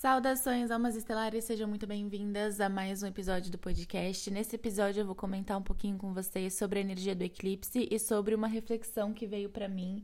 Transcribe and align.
Saudações, 0.00 0.70
almas 0.70 0.96
estelares, 0.96 1.44
sejam 1.44 1.68
muito 1.68 1.86
bem-vindas 1.86 2.58
a 2.58 2.70
mais 2.70 3.02
um 3.02 3.06
episódio 3.06 3.52
do 3.52 3.58
podcast. 3.58 4.30
Nesse 4.30 4.56
episódio 4.56 5.02
eu 5.02 5.04
vou 5.04 5.14
comentar 5.14 5.58
um 5.58 5.62
pouquinho 5.62 5.98
com 5.98 6.14
vocês 6.14 6.54
sobre 6.54 6.78
a 6.78 6.80
energia 6.80 7.14
do 7.14 7.22
eclipse 7.22 7.86
e 7.90 7.98
sobre 7.98 8.34
uma 8.34 8.48
reflexão 8.48 9.12
que 9.12 9.26
veio 9.26 9.50
para 9.50 9.68
mim 9.68 10.02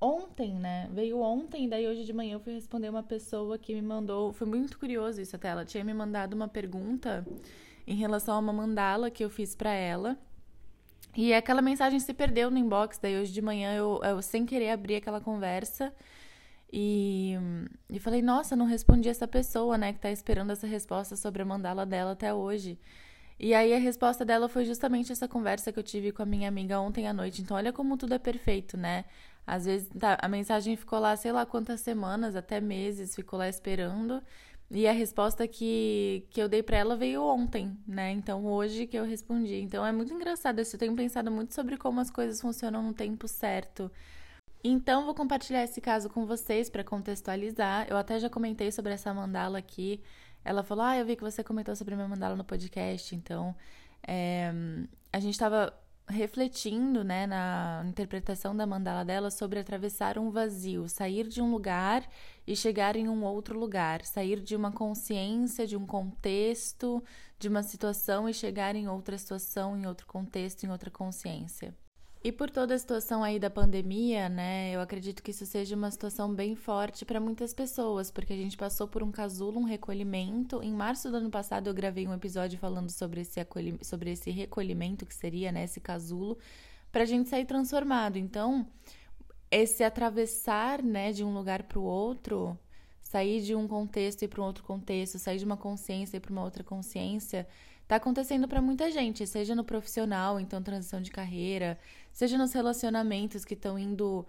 ontem, 0.00 0.54
né? 0.54 0.88
Veio 0.90 1.20
ontem, 1.20 1.68
daí 1.68 1.86
hoje 1.86 2.06
de 2.06 2.14
manhã 2.14 2.36
eu 2.36 2.40
fui 2.40 2.54
responder 2.54 2.88
uma 2.88 3.02
pessoa 3.02 3.58
que 3.58 3.74
me 3.74 3.82
mandou, 3.82 4.32
foi 4.32 4.46
muito 4.46 4.78
curioso 4.78 5.20
isso 5.20 5.36
até, 5.36 5.48
ela 5.48 5.66
tinha 5.66 5.84
me 5.84 5.92
mandado 5.92 6.32
uma 6.32 6.48
pergunta 6.48 7.22
em 7.86 7.94
relação 7.94 8.36
a 8.36 8.38
uma 8.38 8.54
mandala 8.54 9.10
que 9.10 9.22
eu 9.22 9.28
fiz 9.28 9.54
para 9.54 9.74
ela. 9.74 10.16
E 11.14 11.34
aquela 11.34 11.60
mensagem 11.60 12.00
se 12.00 12.14
perdeu 12.14 12.50
no 12.50 12.56
inbox, 12.56 12.96
daí 12.96 13.20
hoje 13.20 13.34
de 13.34 13.42
manhã 13.42 13.74
eu, 13.74 14.00
eu 14.02 14.22
sem 14.22 14.46
querer 14.46 14.70
abri 14.70 14.96
aquela 14.96 15.20
conversa 15.20 15.92
e, 16.72 17.34
e 17.90 17.98
falei, 17.98 18.22
nossa, 18.22 18.56
não 18.56 18.66
respondi 18.66 19.08
essa 19.08 19.26
pessoa, 19.28 19.78
né, 19.78 19.92
que 19.92 20.00
tá 20.00 20.10
esperando 20.10 20.50
essa 20.50 20.66
resposta 20.66 21.16
sobre 21.16 21.42
a 21.42 21.44
mandala 21.44 21.86
dela 21.86 22.12
até 22.12 22.34
hoje. 22.34 22.78
E 23.38 23.54
aí 23.54 23.74
a 23.74 23.78
resposta 23.78 24.24
dela 24.24 24.48
foi 24.48 24.64
justamente 24.64 25.12
essa 25.12 25.28
conversa 25.28 25.70
que 25.72 25.78
eu 25.78 25.82
tive 25.82 26.10
com 26.10 26.22
a 26.22 26.26
minha 26.26 26.48
amiga 26.48 26.80
ontem 26.80 27.06
à 27.06 27.12
noite. 27.12 27.42
Então 27.42 27.56
olha 27.56 27.72
como 27.72 27.96
tudo 27.96 28.14
é 28.14 28.18
perfeito, 28.18 28.76
né? 28.76 29.04
Às 29.46 29.66
vezes 29.66 29.88
tá, 29.98 30.18
a 30.20 30.28
mensagem 30.28 30.74
ficou 30.76 30.98
lá, 30.98 31.14
sei 31.16 31.32
lá 31.32 31.44
quantas 31.46 31.80
semanas, 31.80 32.34
até 32.34 32.60
meses, 32.60 33.14
ficou 33.14 33.38
lá 33.38 33.48
esperando. 33.48 34.22
E 34.70 34.88
a 34.88 34.92
resposta 34.92 35.46
que, 35.46 36.26
que 36.30 36.42
eu 36.42 36.48
dei 36.48 36.62
para 36.62 36.78
ela 36.78 36.96
veio 36.96 37.22
ontem, 37.22 37.76
né? 37.86 38.10
Então 38.10 38.44
hoje 38.46 38.86
que 38.86 38.96
eu 38.98 39.04
respondi. 39.04 39.56
Então 39.56 39.86
é 39.86 39.92
muito 39.92 40.12
engraçado 40.12 40.60
isso. 40.60 40.74
Eu 40.76 40.80
tenho 40.80 40.96
pensado 40.96 41.30
muito 41.30 41.54
sobre 41.54 41.76
como 41.76 42.00
as 42.00 42.10
coisas 42.10 42.40
funcionam 42.40 42.82
no 42.82 42.94
tempo 42.94 43.28
certo. 43.28 43.90
Então, 44.62 45.04
vou 45.04 45.14
compartilhar 45.14 45.62
esse 45.62 45.80
caso 45.80 46.08
com 46.08 46.26
vocês 46.26 46.68
para 46.68 46.82
contextualizar. 46.82 47.86
Eu 47.88 47.96
até 47.96 48.18
já 48.18 48.28
comentei 48.28 48.72
sobre 48.72 48.92
essa 48.92 49.12
mandala 49.14 49.58
aqui. 49.58 50.00
Ela 50.44 50.62
falou: 50.62 50.84
Ah, 50.84 50.96
eu 50.96 51.06
vi 51.06 51.16
que 51.16 51.22
você 51.22 51.42
comentou 51.44 51.74
sobre 51.76 51.94
a 51.94 51.96
minha 51.96 52.08
mandala 52.08 52.36
no 52.36 52.44
podcast. 52.44 53.14
Então, 53.14 53.54
é, 54.06 54.52
a 55.12 55.20
gente 55.20 55.34
estava 55.34 55.72
refletindo 56.08 57.02
né, 57.02 57.26
na 57.26 57.84
interpretação 57.86 58.56
da 58.56 58.64
mandala 58.66 59.04
dela 59.04 59.30
sobre 59.30 59.58
atravessar 59.58 60.18
um 60.18 60.30
vazio, 60.30 60.88
sair 60.88 61.26
de 61.26 61.42
um 61.42 61.50
lugar 61.50 62.08
e 62.46 62.54
chegar 62.54 62.94
em 62.94 63.08
um 63.08 63.24
outro 63.24 63.58
lugar, 63.58 64.04
sair 64.04 64.40
de 64.40 64.54
uma 64.54 64.70
consciência, 64.70 65.66
de 65.66 65.76
um 65.76 65.84
contexto, 65.84 67.02
de 67.38 67.48
uma 67.48 67.62
situação 67.62 68.28
e 68.28 68.34
chegar 68.34 68.76
em 68.76 68.88
outra 68.88 69.18
situação, 69.18 69.76
em 69.76 69.86
outro 69.86 70.06
contexto, 70.06 70.64
em 70.64 70.70
outra 70.70 70.90
consciência. 70.90 71.74
E 72.26 72.32
por 72.32 72.50
toda 72.50 72.74
a 72.74 72.78
situação 72.78 73.22
aí 73.22 73.38
da 73.38 73.48
pandemia, 73.48 74.28
né, 74.28 74.72
eu 74.72 74.80
acredito 74.80 75.22
que 75.22 75.30
isso 75.30 75.46
seja 75.46 75.76
uma 75.76 75.92
situação 75.92 76.34
bem 76.34 76.56
forte 76.56 77.04
para 77.04 77.20
muitas 77.20 77.54
pessoas, 77.54 78.10
porque 78.10 78.32
a 78.32 78.36
gente 78.36 78.56
passou 78.56 78.88
por 78.88 79.00
um 79.00 79.12
casulo, 79.12 79.60
um 79.60 79.62
recolhimento. 79.62 80.60
Em 80.60 80.72
março 80.72 81.08
do 81.08 81.18
ano 81.18 81.30
passado 81.30 81.68
eu 81.68 81.72
gravei 81.72 82.04
um 82.04 82.12
episódio 82.12 82.58
falando 82.58 82.90
sobre 82.90 83.20
esse, 83.20 83.38
acolhi 83.38 83.78
sobre 83.80 84.10
esse 84.10 84.32
recolhimento 84.32 85.06
que 85.06 85.14
seria, 85.14 85.52
né, 85.52 85.62
esse 85.62 85.78
casulo, 85.78 86.36
para 86.90 87.04
a 87.04 87.06
gente 87.06 87.28
sair 87.28 87.44
transformado. 87.44 88.16
Então, 88.16 88.66
esse 89.48 89.84
atravessar, 89.84 90.82
né, 90.82 91.12
de 91.12 91.22
um 91.22 91.32
lugar 91.32 91.62
para 91.62 91.78
o 91.78 91.84
outro, 91.84 92.58
sair 93.04 93.40
de 93.40 93.54
um 93.54 93.68
contexto 93.68 94.24
e 94.24 94.26
para 94.26 94.42
um 94.42 94.46
outro 94.46 94.64
contexto, 94.64 95.16
sair 95.16 95.38
de 95.38 95.44
uma 95.44 95.56
consciência 95.56 96.16
e 96.16 96.20
para 96.20 96.32
uma 96.32 96.42
outra 96.42 96.64
consciência, 96.64 97.46
Tá 97.86 97.96
acontecendo 97.96 98.48
para 98.48 98.60
muita 98.60 98.90
gente, 98.90 99.26
seja 99.26 99.54
no 99.54 99.62
profissional, 99.62 100.40
então 100.40 100.60
transição 100.60 101.00
de 101.00 101.10
carreira, 101.10 101.78
seja 102.12 102.36
nos 102.36 102.52
relacionamentos 102.52 103.44
que 103.44 103.54
estão 103.54 103.78
indo 103.78 104.26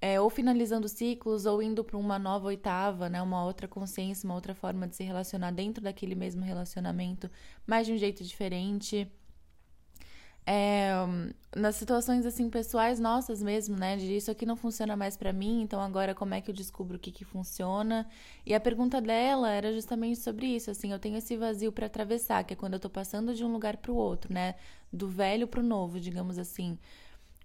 é, 0.00 0.20
ou 0.20 0.30
finalizando 0.30 0.88
ciclos 0.88 1.44
ou 1.44 1.60
indo 1.62 1.82
para 1.82 1.96
uma 1.96 2.18
nova 2.18 2.46
oitava, 2.46 3.08
né, 3.08 3.20
uma 3.20 3.44
outra 3.44 3.66
consciência, 3.66 4.26
uma 4.26 4.34
outra 4.34 4.54
forma 4.54 4.86
de 4.86 4.94
se 4.94 5.02
relacionar 5.02 5.50
dentro 5.50 5.82
daquele 5.82 6.14
mesmo 6.14 6.44
relacionamento, 6.44 7.28
mas 7.66 7.86
de 7.86 7.94
um 7.94 7.96
jeito 7.98 8.22
diferente 8.22 9.10
é, 10.46 10.92
nas 11.56 11.76
situações 11.76 12.26
assim 12.26 12.50
pessoais 12.50 13.00
nossas 13.00 13.42
mesmo, 13.42 13.76
né? 13.76 13.96
De 13.96 14.16
isso 14.16 14.30
aqui 14.30 14.44
não 14.44 14.56
funciona 14.56 14.94
mais 14.94 15.16
para 15.16 15.32
mim, 15.32 15.62
então 15.62 15.80
agora 15.80 16.14
como 16.14 16.34
é 16.34 16.40
que 16.40 16.50
eu 16.50 16.54
descubro 16.54 16.96
o 16.96 17.00
que 17.00 17.10
que 17.10 17.24
funciona? 17.24 18.06
E 18.44 18.54
a 18.54 18.60
pergunta 18.60 19.00
dela 19.00 19.50
era 19.50 19.72
justamente 19.72 20.20
sobre 20.20 20.46
isso, 20.46 20.70
assim, 20.70 20.92
eu 20.92 20.98
tenho 20.98 21.16
esse 21.16 21.36
vazio 21.36 21.72
para 21.72 21.86
atravessar, 21.86 22.44
que 22.44 22.52
é 22.52 22.56
quando 22.56 22.74
eu 22.74 22.80
tô 22.80 22.90
passando 22.90 23.34
de 23.34 23.44
um 23.44 23.52
lugar 23.52 23.78
para 23.78 23.92
o 23.92 23.96
outro, 23.96 24.32
né? 24.32 24.54
Do 24.92 25.08
velho 25.08 25.48
para 25.48 25.60
o 25.60 25.62
novo, 25.62 25.98
digamos 25.98 26.38
assim. 26.38 26.78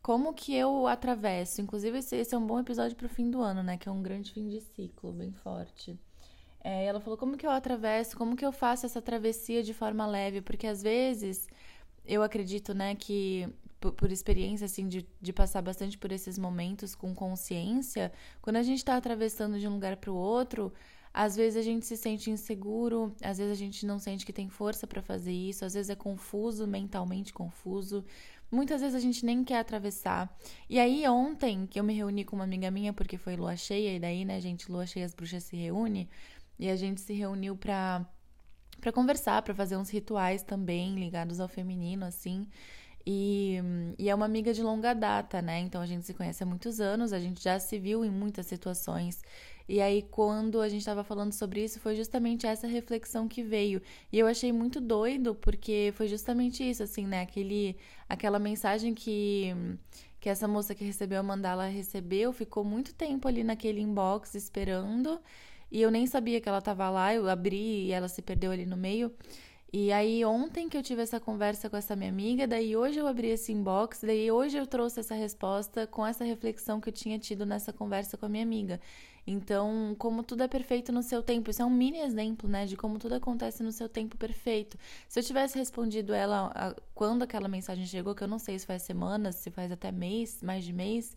Como 0.01 0.33
que 0.33 0.53
eu 0.53 0.87
atravesso? 0.87 1.61
Inclusive 1.61 1.99
esse, 1.99 2.15
esse 2.15 2.33
é 2.35 2.37
um 2.37 2.45
bom 2.45 2.59
episódio 2.59 2.95
para 2.95 3.05
o 3.05 3.09
fim 3.09 3.29
do 3.29 3.41
ano, 3.41 3.63
né? 3.63 3.77
Que 3.77 3.89
é 3.89 3.91
um 3.91 4.01
grande 4.01 4.31
fim 4.31 4.47
de 4.47 4.61
ciclo, 4.61 5.11
bem 5.11 5.31
forte. 5.31 5.97
É, 6.61 6.85
ela 6.85 6.99
falou 6.99 7.17
como 7.17 7.37
que 7.37 7.45
eu 7.45 7.51
atravesso, 7.51 8.17
como 8.17 8.35
que 8.35 8.45
eu 8.45 8.51
faço 8.51 8.85
essa 8.85 9.01
travessia 9.01 9.63
de 9.63 9.73
forma 9.73 10.05
leve, 10.05 10.41
porque 10.41 10.67
às 10.67 10.81
vezes 10.81 11.47
eu 12.09 12.23
acredito, 12.23 12.73
né, 12.73 12.95
que 12.95 13.47
por, 13.79 13.93
por, 13.93 14.11
experiência, 14.11 14.65
assim, 14.65 14.87
de, 14.87 15.07
de 15.21 15.31
passar 15.31 15.61
bastante 15.61 15.97
por 15.97 16.11
esses 16.11 16.37
momentos 16.37 16.95
com 16.95 17.13
consciência, 17.13 18.11
quando 18.41 18.57
a 18.57 18.63
gente 18.63 18.79
está 18.79 18.97
atravessando 18.97 19.59
de 19.59 19.67
um 19.67 19.73
lugar 19.73 19.95
para 19.95 20.11
o 20.11 20.15
outro, 20.15 20.73
às 21.13 21.35
vezes 21.35 21.55
a 21.57 21.61
gente 21.61 21.85
se 21.85 21.95
sente 21.95 22.31
inseguro, 22.31 23.15
às 23.23 23.37
vezes 23.37 23.53
a 23.53 23.55
gente 23.55 23.85
não 23.85 23.99
sente 23.99 24.25
que 24.25 24.33
tem 24.33 24.49
força 24.49 24.87
para 24.87 25.03
fazer 25.03 25.31
isso, 25.31 25.63
às 25.63 25.75
vezes 25.75 25.91
é 25.91 25.95
confuso, 25.95 26.67
mentalmente 26.67 27.31
confuso. 27.31 28.03
Muitas 28.51 28.81
vezes 28.81 28.95
a 28.95 28.99
gente 28.99 29.23
nem 29.23 29.43
quer 29.43 29.59
atravessar. 29.59 30.35
E 30.67 30.79
aí, 30.79 31.07
ontem, 31.07 31.67
que 31.67 31.79
eu 31.79 31.83
me 31.83 31.93
reuni 31.93 32.25
com 32.25 32.35
uma 32.35 32.45
amiga 32.45 32.71
minha, 32.71 32.91
porque 32.91 33.17
foi 33.17 33.35
lua 33.35 33.55
cheia, 33.55 33.95
e 33.95 33.99
daí, 33.99 34.25
né, 34.25 34.41
gente, 34.41 34.71
lua 34.71 34.87
cheia, 34.87 35.05
as 35.05 35.13
bruxas 35.13 35.43
se 35.43 35.55
reúnem, 35.55 36.09
e 36.57 36.69
a 36.69 36.75
gente 36.75 37.01
se 37.01 37.13
reuniu 37.13 37.55
pra 37.55 38.05
para 38.79 38.91
conversar, 38.91 39.41
para 39.41 39.53
fazer 39.53 39.77
uns 39.77 39.89
rituais 39.89 40.41
também 40.43 40.95
ligados 40.95 41.39
ao 41.39 41.47
feminino, 41.47 42.05
assim. 42.05 42.47
E, 43.05 43.57
e, 43.97 44.09
é 44.09 44.13
uma 44.13 44.25
amiga 44.25 44.53
de 44.53 44.61
longa 44.61 44.93
data, 44.93 45.41
né? 45.41 45.59
Então 45.59 45.81
a 45.81 45.85
gente 45.85 46.05
se 46.05 46.13
conhece 46.13 46.43
há 46.43 46.45
muitos 46.45 46.79
anos, 46.79 47.13
a 47.13 47.19
gente 47.19 47.43
já 47.43 47.59
se 47.59 47.79
viu 47.79 48.05
em 48.05 48.09
muitas 48.09 48.45
situações. 48.45 49.21
E 49.67 49.79
aí, 49.81 50.01
quando 50.01 50.61
a 50.61 50.67
gente 50.67 50.79
estava 50.79 51.03
falando 51.03 51.31
sobre 51.31 51.63
isso, 51.63 51.79
foi 51.79 51.95
justamente 51.95 52.47
essa 52.47 52.67
reflexão 52.67 53.27
que 53.27 53.43
veio. 53.43 53.81
E 54.11 54.17
eu 54.17 54.25
achei 54.25 54.51
muito 54.51 54.81
doido, 54.81 55.35
porque 55.35 55.93
foi 55.95 56.07
justamente 56.07 56.67
isso, 56.67 56.81
assim, 56.81 57.05
né? 57.05 57.21
Aquele, 57.21 57.77
aquela 58.07 58.39
mensagem 58.39 58.95
que, 58.95 59.55
que 60.19 60.27
essa 60.27 60.47
moça 60.47 60.73
que 60.73 60.83
recebeu 60.83 61.19
a 61.19 61.23
mandala 61.23 61.65
recebeu, 61.67 62.33
ficou 62.33 62.63
muito 62.63 62.95
tempo 62.95 63.27
ali 63.27 63.43
naquele 63.43 63.79
inbox 63.79 64.33
esperando. 64.33 65.19
E 65.71 65.81
eu 65.81 65.91
nem 65.91 66.07
sabia 66.07 66.41
que 66.41 66.49
ela 66.49 66.59
estava 66.59 66.89
lá, 66.89 67.13
eu 67.13 67.29
abri 67.29 67.85
e 67.87 67.91
ela 67.91 68.07
se 68.07 68.21
perdeu 68.21 68.51
ali 68.51 68.65
no 68.65 68.77
meio. 68.77 69.13
E 69.71 69.91
aí 69.91 70.25
ontem 70.25 70.67
que 70.67 70.75
eu 70.75 70.81
tive 70.81 71.03
essa 71.03 71.19
conversa 71.19 71.69
com 71.69 71.77
essa 71.77 71.95
minha 71.95 72.09
amiga, 72.09 72.47
daí 72.47 72.75
hoje 72.75 72.97
eu 72.99 73.05
abri 73.05 73.27
esse 73.27 73.51
inbox, 73.51 74.01
daí 74.01 74.31
hoje 74.31 74.57
eu 74.57 74.65
trouxe 74.65 74.99
essa 74.99 75.13
resposta 75.13 75.85
com 75.85 76.05
essa 76.05 76.23
reflexão 76.23 76.81
que 76.81 76.89
eu 76.89 76.93
tinha 76.93 77.19
tido 77.19 77.45
nessa 77.45 77.71
conversa 77.71 78.17
com 78.17 78.25
a 78.25 78.29
minha 78.29 78.41
amiga. 78.43 78.79
Então, 79.27 79.95
como 79.99 80.23
tudo 80.23 80.41
é 80.41 80.47
perfeito 80.47 80.91
no 80.91 81.03
seu 81.03 81.21
tempo, 81.21 81.51
isso 81.51 81.61
é 81.61 81.65
um 81.65 81.69
mini 81.69 81.99
exemplo, 81.99 82.49
né, 82.49 82.65
de 82.65 82.75
como 82.75 82.97
tudo 82.97 83.13
acontece 83.13 83.61
no 83.61 83.71
seu 83.71 83.87
tempo 83.87 84.17
perfeito. 84.17 84.75
Se 85.07 85.19
eu 85.19 85.23
tivesse 85.23 85.55
respondido 85.55 86.15
ela 86.15 86.51
a, 86.55 86.75
quando 86.95 87.21
aquela 87.21 87.47
mensagem 87.47 87.85
chegou, 87.85 88.15
que 88.15 88.23
eu 88.23 88.27
não 88.27 88.39
sei 88.39 88.57
se 88.57 88.65
faz 88.65 88.81
semanas, 88.81 89.35
se 89.35 89.51
faz 89.51 89.71
até 89.71 89.91
mês, 89.91 90.41
mais 90.41 90.65
de 90.65 90.73
mês, 90.73 91.15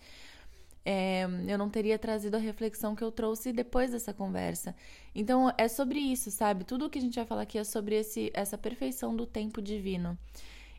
é, 0.84 1.25
eu 1.47 1.56
não 1.56 1.70
teria 1.70 1.98
trazido 1.98 2.37
a 2.37 2.41
reflexão 2.41 2.94
que 2.94 3.04
eu 3.04 3.12
trouxe 3.12 3.53
depois 3.53 3.93
dessa 3.93 4.12
conversa. 4.12 4.75
Então, 5.15 5.53
é 5.56 5.69
sobre 5.69 5.98
isso, 5.98 6.31
sabe? 6.31 6.65
Tudo 6.65 6.87
o 6.87 6.91
que 6.91 6.98
a 6.98 7.03
gente 7.03 7.15
vai 7.15 7.25
falar 7.25 7.43
aqui 7.43 7.59
é 7.59 7.65
sobre 7.65 7.97
esse, 7.97 8.31
essa 8.34 8.59
perfeição 8.59 9.15
do 9.15 9.26
tempo 9.26 9.62
divino. 9.62 10.19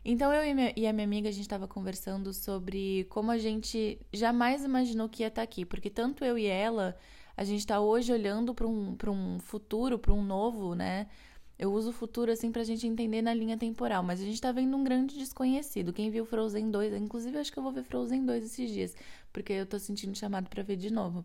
Então, 0.04 0.30
eu 0.32 0.44
e, 0.76 0.86
a 0.86 0.92
minha 0.92 1.04
amiga, 1.04 1.30
a 1.30 1.32
gente 1.32 1.42
estava 1.42 1.66
conversando 1.66 2.34
sobre 2.34 3.04
como 3.04 3.30
a 3.30 3.38
gente 3.38 3.98
jamais 4.12 4.62
imaginou 4.62 5.08
que 5.08 5.22
ia 5.22 5.28
estar 5.28 5.40
tá 5.40 5.44
aqui, 5.44 5.64
porque 5.64 5.88
tanto 5.88 6.22
eu 6.22 6.36
e 6.36 6.44
ela, 6.46 6.94
a 7.34 7.42
gente 7.42 7.60
está 7.60 7.80
hoje 7.80 8.12
olhando 8.12 8.54
para 8.54 8.66
um, 8.66 8.94
um 9.08 9.38
futuro, 9.40 9.98
para 9.98 10.12
um 10.12 10.22
novo, 10.22 10.74
né? 10.74 11.06
Eu 11.58 11.72
uso 11.72 11.90
o 11.90 11.92
futuro 11.92 12.32
assim 12.32 12.50
pra 12.50 12.64
gente 12.64 12.86
entender 12.86 13.22
na 13.22 13.32
linha 13.32 13.56
temporal, 13.56 14.02
mas 14.02 14.20
a 14.20 14.24
gente 14.24 14.40
tá 14.40 14.50
vendo 14.50 14.76
um 14.76 14.82
grande 14.82 15.16
desconhecido. 15.16 15.92
Quem 15.92 16.10
viu 16.10 16.24
Frozen 16.24 16.70
2, 16.70 16.92
inclusive 16.94 17.38
acho 17.38 17.52
que 17.52 17.58
eu 17.58 17.62
vou 17.62 17.72
ver 17.72 17.84
Frozen 17.84 18.24
2 18.26 18.44
esses 18.44 18.70
dias, 18.70 18.96
porque 19.32 19.52
eu 19.52 19.66
tô 19.66 19.78
sentindo 19.78 20.16
chamado 20.18 20.48
para 20.48 20.62
ver 20.64 20.76
de 20.76 20.92
novo. 20.92 21.24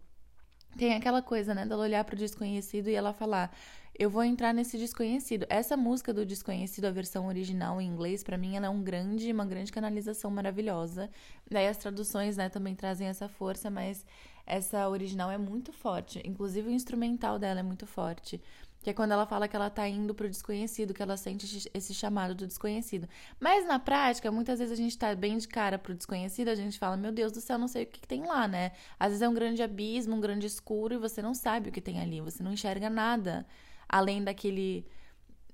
Tem 0.78 0.94
aquela 0.94 1.22
coisa, 1.22 1.56
né, 1.56 1.66
dela 1.66 1.82
olhar 1.82 2.04
pro 2.04 2.16
desconhecido 2.16 2.90
e 2.90 2.94
ela 2.94 3.12
falar: 3.12 3.52
"Eu 3.98 4.08
vou 4.10 4.24
entrar 4.24 4.54
nesse 4.54 4.78
desconhecido". 4.78 5.48
Essa 5.50 5.76
música 5.76 6.14
do 6.14 6.24
desconhecido, 6.26 6.86
a 6.86 6.92
versão 6.92 7.26
original 7.28 7.82
em 7.82 7.88
inglês, 7.88 8.24
para 8.24 8.38
mim 8.38 8.56
ela 8.56 8.68
é 8.68 8.70
um 8.70 8.84
grande, 8.84 9.32
uma 9.32 9.46
grande 9.46 9.72
canalização 9.72 10.30
maravilhosa. 10.30 11.10
Daí 11.50 11.68
as 11.68 11.78
traduções, 11.78 12.38
né, 12.38 12.50
também 12.50 12.76
trazem 12.76 13.08
essa 13.08 13.28
força, 13.28 13.70
mas 13.72 14.06
essa 14.46 14.88
original 14.88 15.32
é 15.32 15.38
muito 15.40 15.74
forte. 15.74 16.22
Inclusive 16.24 16.70
o 16.70 16.72
instrumental 16.72 17.40
dela 17.40 17.62
é 17.62 17.64
muito 17.64 17.88
forte. 17.88 18.40
Que 18.82 18.92
é 18.92 18.94
quando 18.94 19.12
ela 19.12 19.26
fala 19.26 19.48
que 19.48 19.56
ela 19.56 19.70
tá 19.70 19.88
indo 19.88 20.14
pro 20.16 20.30
desconhecido, 20.30 20.94
que 20.94 21.02
ela 21.02 21.18
sente 21.18 21.70
esse 21.74 21.94
chamado 21.94 22.34
do 22.34 22.48
desconhecido. 22.48 23.10
Mas 23.40 23.66
na 23.68 23.78
prática, 23.78 24.32
muitas 24.32 24.60
vezes 24.60 24.72
a 24.72 24.82
gente 24.82 24.98
tá 24.98 25.14
bem 25.16 25.38
de 25.38 25.48
cara 25.48 25.78
pro 25.78 25.94
desconhecido, 25.94 26.48
a 26.48 26.56
gente 26.56 26.80
fala, 26.80 26.96
meu 26.96 27.12
Deus 27.12 27.32
do 27.32 27.42
céu, 27.42 27.58
não 27.58 27.68
sei 27.68 27.84
o 27.84 27.88
que, 27.88 28.00
que 28.00 28.08
tem 28.08 28.26
lá, 28.26 28.48
né? 28.48 28.72
Às 28.98 29.10
vezes 29.10 29.22
é 29.22 29.28
um 29.30 29.34
grande 29.34 29.62
abismo, 29.62 30.16
um 30.16 30.22
grande 30.22 30.48
escuro 30.48 30.96
e 30.96 30.98
você 30.98 31.22
não 31.22 31.34
sabe 31.34 31.70
o 31.70 31.72
que 31.72 31.82
tem 31.82 32.00
ali, 32.00 32.22
você 32.22 32.42
não 32.42 32.54
enxerga 32.54 32.90
nada. 32.90 33.46
além 33.88 34.24
daquele 34.24 34.86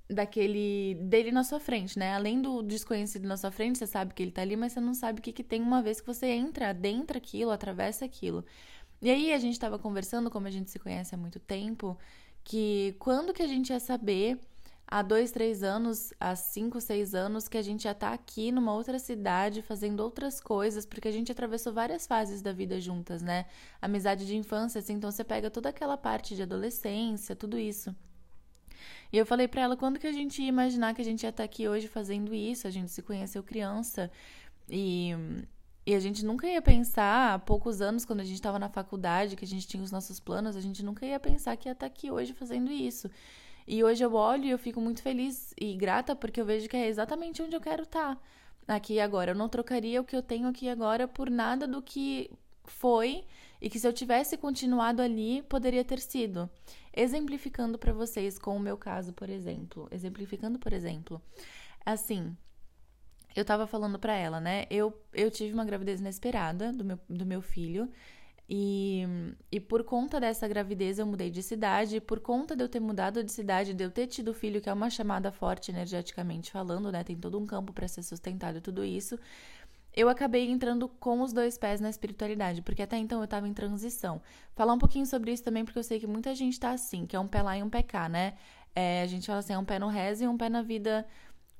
daquele 0.07 0.95
dele 1.01 1.31
na 1.31 1.43
sua 1.43 1.59
frente, 1.59 1.97
né? 1.97 2.13
Além 2.13 2.39
do 2.41 2.61
desconhecido 2.61 3.27
na 3.27 3.37
sua 3.37 3.49
frente, 3.51 3.79
você 3.79 3.87
sabe 3.87 4.13
que 4.13 4.21
ele 4.21 4.31
tá 4.31 4.41
ali, 4.43 4.55
mas 4.55 4.73
você 4.73 4.79
não 4.79 4.93
sabe 4.93 5.19
o 5.19 5.21
que, 5.23 5.31
que 5.33 5.43
tem 5.43 5.61
uma 5.61 5.81
vez 5.81 5.99
que 5.99 6.05
você 6.07 6.27
entra 6.27 6.73
dentro 6.73 7.17
aquilo, 7.17 7.49
atravessa 7.51 8.05
aquilo. 8.05 8.45
E 9.01 9.09
aí 9.09 9.33
a 9.33 9.37
gente 9.39 9.59
tava 9.59 9.79
conversando, 9.79 10.29
como 10.29 10.47
a 10.47 10.51
gente 10.51 10.69
se 10.71 10.79
conhece 10.79 11.15
há 11.15 11.17
muito 11.17 11.39
tempo, 11.39 11.97
que 12.45 12.95
quando 12.99 13.33
que 13.33 13.43
a 13.43 13.47
gente 13.47 13.71
ia 13.71 13.79
saber 13.79 14.39
há 14.87 15.01
dois, 15.01 15.31
três 15.31 15.63
anos, 15.63 16.13
há 16.19 16.35
cinco, 16.35 16.79
seis 16.79 17.15
anos, 17.15 17.47
que 17.47 17.57
a 17.57 17.61
gente 17.61 17.83
já 17.83 17.93
tá 17.93 18.13
aqui 18.13 18.51
numa 18.51 18.73
outra 18.73 18.99
cidade 18.99 19.63
fazendo 19.63 19.99
outras 20.01 20.39
coisas, 20.39 20.85
porque 20.85 21.07
a 21.07 21.11
gente 21.11 21.31
atravessou 21.31 21.73
várias 21.73 22.05
fases 22.05 22.43
da 22.43 22.53
vida 22.53 22.79
juntas, 22.79 23.21
né? 23.23 23.47
Amizade 23.81 24.25
de 24.27 24.37
infância, 24.37 24.79
assim, 24.79 24.93
então 24.93 25.11
você 25.11 25.23
pega 25.23 25.49
toda 25.49 25.69
aquela 25.69 25.97
parte 25.97 26.35
de 26.35 26.43
adolescência, 26.43 27.35
tudo 27.35 27.57
isso. 27.57 27.93
E 29.11 29.17
eu 29.17 29.25
falei 29.25 29.47
para 29.47 29.61
ela 29.63 29.75
quando 29.75 29.99
que 29.99 30.07
a 30.07 30.11
gente 30.11 30.41
ia 30.41 30.47
imaginar 30.47 30.93
que 30.93 31.01
a 31.01 31.05
gente 31.05 31.23
ia 31.23 31.29
estar 31.29 31.41
tá 31.41 31.45
aqui 31.45 31.67
hoje 31.67 31.87
fazendo 31.87 32.33
isso, 32.33 32.67
a 32.67 32.71
gente 32.71 32.91
se 32.91 33.01
conheceu 33.01 33.41
criança 33.41 34.11
e 34.69 35.15
e 35.85 35.93
a 35.93 35.99
gente 35.99 36.25
nunca 36.25 36.47
ia 36.47 36.61
pensar, 36.61 37.35
há 37.35 37.39
poucos 37.39 37.79
anos, 37.79 38.05
quando 38.05 38.21
a 38.21 38.23
gente 38.23 38.35
estava 38.35 38.57
na 38.57 38.69
faculdade, 38.69 39.35
que 39.35 39.45
a 39.45 39.47
gente 39.47 39.67
tinha 39.67 39.83
os 39.83 39.91
nossos 39.91 40.19
planos, 40.19 40.55
a 40.55 40.61
gente 40.61 40.83
nunca 40.83 41.05
ia 41.05 41.19
pensar 41.19 41.55
que 41.55 41.69
ia 41.69 41.73
estar 41.73 41.87
tá 41.87 41.93
aqui 41.93 42.09
hoje 42.09 42.33
fazendo 42.33 42.71
isso. 42.71 43.09
E 43.67 43.83
hoje 43.83 44.03
eu 44.03 44.13
olho 44.13 44.45
e 44.45 44.49
eu 44.49 44.57
fico 44.57 44.81
muito 44.81 45.01
feliz 45.01 45.53
e 45.59 45.75
grata 45.75 46.15
porque 46.15 46.41
eu 46.41 46.45
vejo 46.45 46.67
que 46.67 46.77
é 46.77 46.87
exatamente 46.87 47.41
onde 47.41 47.55
eu 47.55 47.61
quero 47.61 47.83
estar. 47.83 48.15
Tá, 48.65 48.75
aqui 48.75 48.95
e 48.95 48.99
agora. 48.99 49.31
Eu 49.31 49.35
não 49.35 49.49
trocaria 49.49 50.01
o 50.01 50.03
que 50.03 50.15
eu 50.15 50.23
tenho 50.23 50.47
aqui 50.47 50.67
agora 50.69 51.07
por 51.07 51.29
nada 51.29 51.67
do 51.67 51.81
que 51.81 52.31
foi 52.63 53.23
e 53.61 53.69
que 53.69 53.79
se 53.79 53.87
eu 53.87 53.93
tivesse 53.93 54.37
continuado 54.37 55.01
ali, 55.01 55.43
poderia 55.43 55.83
ter 55.83 55.99
sido. 55.99 56.49
Exemplificando 56.95 57.77
para 57.77 57.93
vocês 57.93 58.39
com 58.39 58.55
o 58.55 58.59
meu 58.59 58.77
caso, 58.77 59.13
por 59.13 59.29
exemplo. 59.29 59.87
Exemplificando, 59.91 60.57
por 60.57 60.73
exemplo. 60.73 61.21
Assim, 61.85 62.35
eu 63.35 63.43
tava 63.43 63.67
falando 63.67 63.99
para 63.99 64.15
ela, 64.15 64.39
né? 64.39 64.65
Eu, 64.69 64.93
eu 65.13 65.29
tive 65.29 65.53
uma 65.53 65.65
gravidez 65.65 65.99
inesperada 65.99 66.71
do 66.71 66.85
meu, 66.85 66.99
do 67.09 67.25
meu 67.25 67.41
filho. 67.41 67.89
E, 68.47 69.03
e 69.51 69.59
por 69.59 69.83
conta 69.83 70.19
dessa 70.19 70.47
gravidez 70.47 70.99
eu 70.99 71.05
mudei 71.05 71.31
de 71.31 71.41
cidade, 71.41 71.97
e 71.97 72.01
por 72.01 72.19
conta 72.19 72.55
de 72.55 72.63
eu 72.63 72.69
ter 72.69 72.79
mudado 72.79 73.23
de 73.23 73.31
cidade, 73.31 73.73
de 73.73 73.83
eu 73.83 73.89
ter 73.89 74.05
tido 74.07 74.33
filho, 74.33 74.61
que 74.61 74.69
é 74.69 74.73
uma 74.73 74.89
chamada 74.89 75.31
forte 75.31 75.71
energeticamente 75.71 76.51
falando, 76.51 76.91
né? 76.91 77.03
Tem 77.03 77.15
todo 77.17 77.39
um 77.39 77.45
campo 77.45 77.73
para 77.73 77.87
ser 77.87 78.03
sustentado 78.03 78.61
tudo 78.61 78.85
isso. 78.85 79.19
Eu 79.95 80.09
acabei 80.09 80.49
entrando 80.49 80.87
com 80.87 81.21
os 81.21 81.33
dois 81.33 81.57
pés 81.57 81.79
na 81.79 81.89
espiritualidade, 81.89 82.61
porque 82.61 82.81
até 82.81 82.97
então 82.97 83.21
eu 83.21 83.27
tava 83.27 83.47
em 83.47 83.53
transição. 83.53 84.21
Falar 84.53 84.73
um 84.73 84.77
pouquinho 84.77 85.05
sobre 85.05 85.31
isso 85.31 85.43
também, 85.43 85.63
porque 85.65 85.79
eu 85.79 85.83
sei 85.83 85.99
que 85.99 86.05
muita 86.07 86.35
gente 86.35 86.59
tá 86.59 86.71
assim, 86.71 87.05
que 87.05 87.15
é 87.15 87.19
um 87.19 87.27
pé 87.27 87.41
lá 87.41 87.57
e 87.57 87.63
um 87.63 87.69
pé 87.69 87.81
cá, 87.81 88.07
né? 88.07 88.33
É, 88.75 89.01
a 89.01 89.07
gente 89.07 89.25
fala 89.25 89.39
assim, 89.39 89.53
é 89.53 89.57
um 89.57 89.65
pé 89.65 89.79
no 89.79 89.87
reza 89.87 90.25
e 90.25 90.27
um 90.27 90.37
pé 90.37 90.49
na 90.49 90.61
vida 90.61 91.05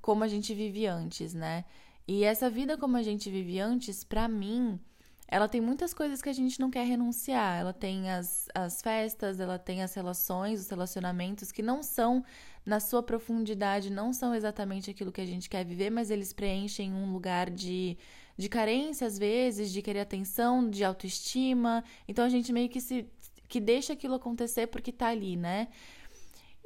como 0.05 0.23
a 0.23 0.27
gente 0.27 0.53
vive 0.53 0.85
antes, 0.85 1.33
né? 1.33 1.65
E 2.07 2.23
essa 2.23 2.47
vida 2.47 2.77
como 2.77 2.95
a 2.95 3.01
gente 3.01 3.27
vive 3.27 3.59
antes, 3.59 4.03
para 4.03 4.27
mim, 4.27 4.79
ela 5.27 5.47
tem 5.47 5.59
muitas 5.59 5.95
coisas 5.95 6.21
que 6.21 6.29
a 6.29 6.33
gente 6.33 6.59
não 6.59 6.69
quer 6.69 6.85
renunciar. 6.85 7.59
Ela 7.59 7.73
tem 7.73 8.11
as, 8.11 8.47
as 8.53 8.83
festas, 8.83 9.39
ela 9.39 9.57
tem 9.57 9.81
as 9.81 9.95
relações, 9.95 10.59
os 10.59 10.69
relacionamentos 10.69 11.51
que 11.51 11.63
não 11.63 11.81
são, 11.81 12.23
na 12.63 12.79
sua 12.79 13.01
profundidade, 13.01 13.89
não 13.89 14.13
são 14.13 14.35
exatamente 14.35 14.91
aquilo 14.91 15.11
que 15.11 15.21
a 15.21 15.25
gente 15.25 15.49
quer 15.49 15.65
viver, 15.65 15.89
mas 15.89 16.11
eles 16.11 16.31
preenchem 16.31 16.93
um 16.93 17.11
lugar 17.11 17.49
de, 17.49 17.97
de 18.37 18.47
carência, 18.47 19.07
às 19.07 19.17
vezes, 19.17 19.73
de 19.73 19.81
querer 19.81 20.01
atenção, 20.01 20.69
de 20.69 20.83
autoestima. 20.83 21.83
Então 22.07 22.23
a 22.23 22.29
gente 22.29 22.53
meio 22.53 22.69
que 22.69 22.79
se 22.79 23.09
que 23.47 23.59
deixa 23.59 23.93
aquilo 23.93 24.15
acontecer 24.15 24.67
porque 24.67 24.91
tá 24.91 25.07
ali, 25.07 25.35
né? 25.35 25.67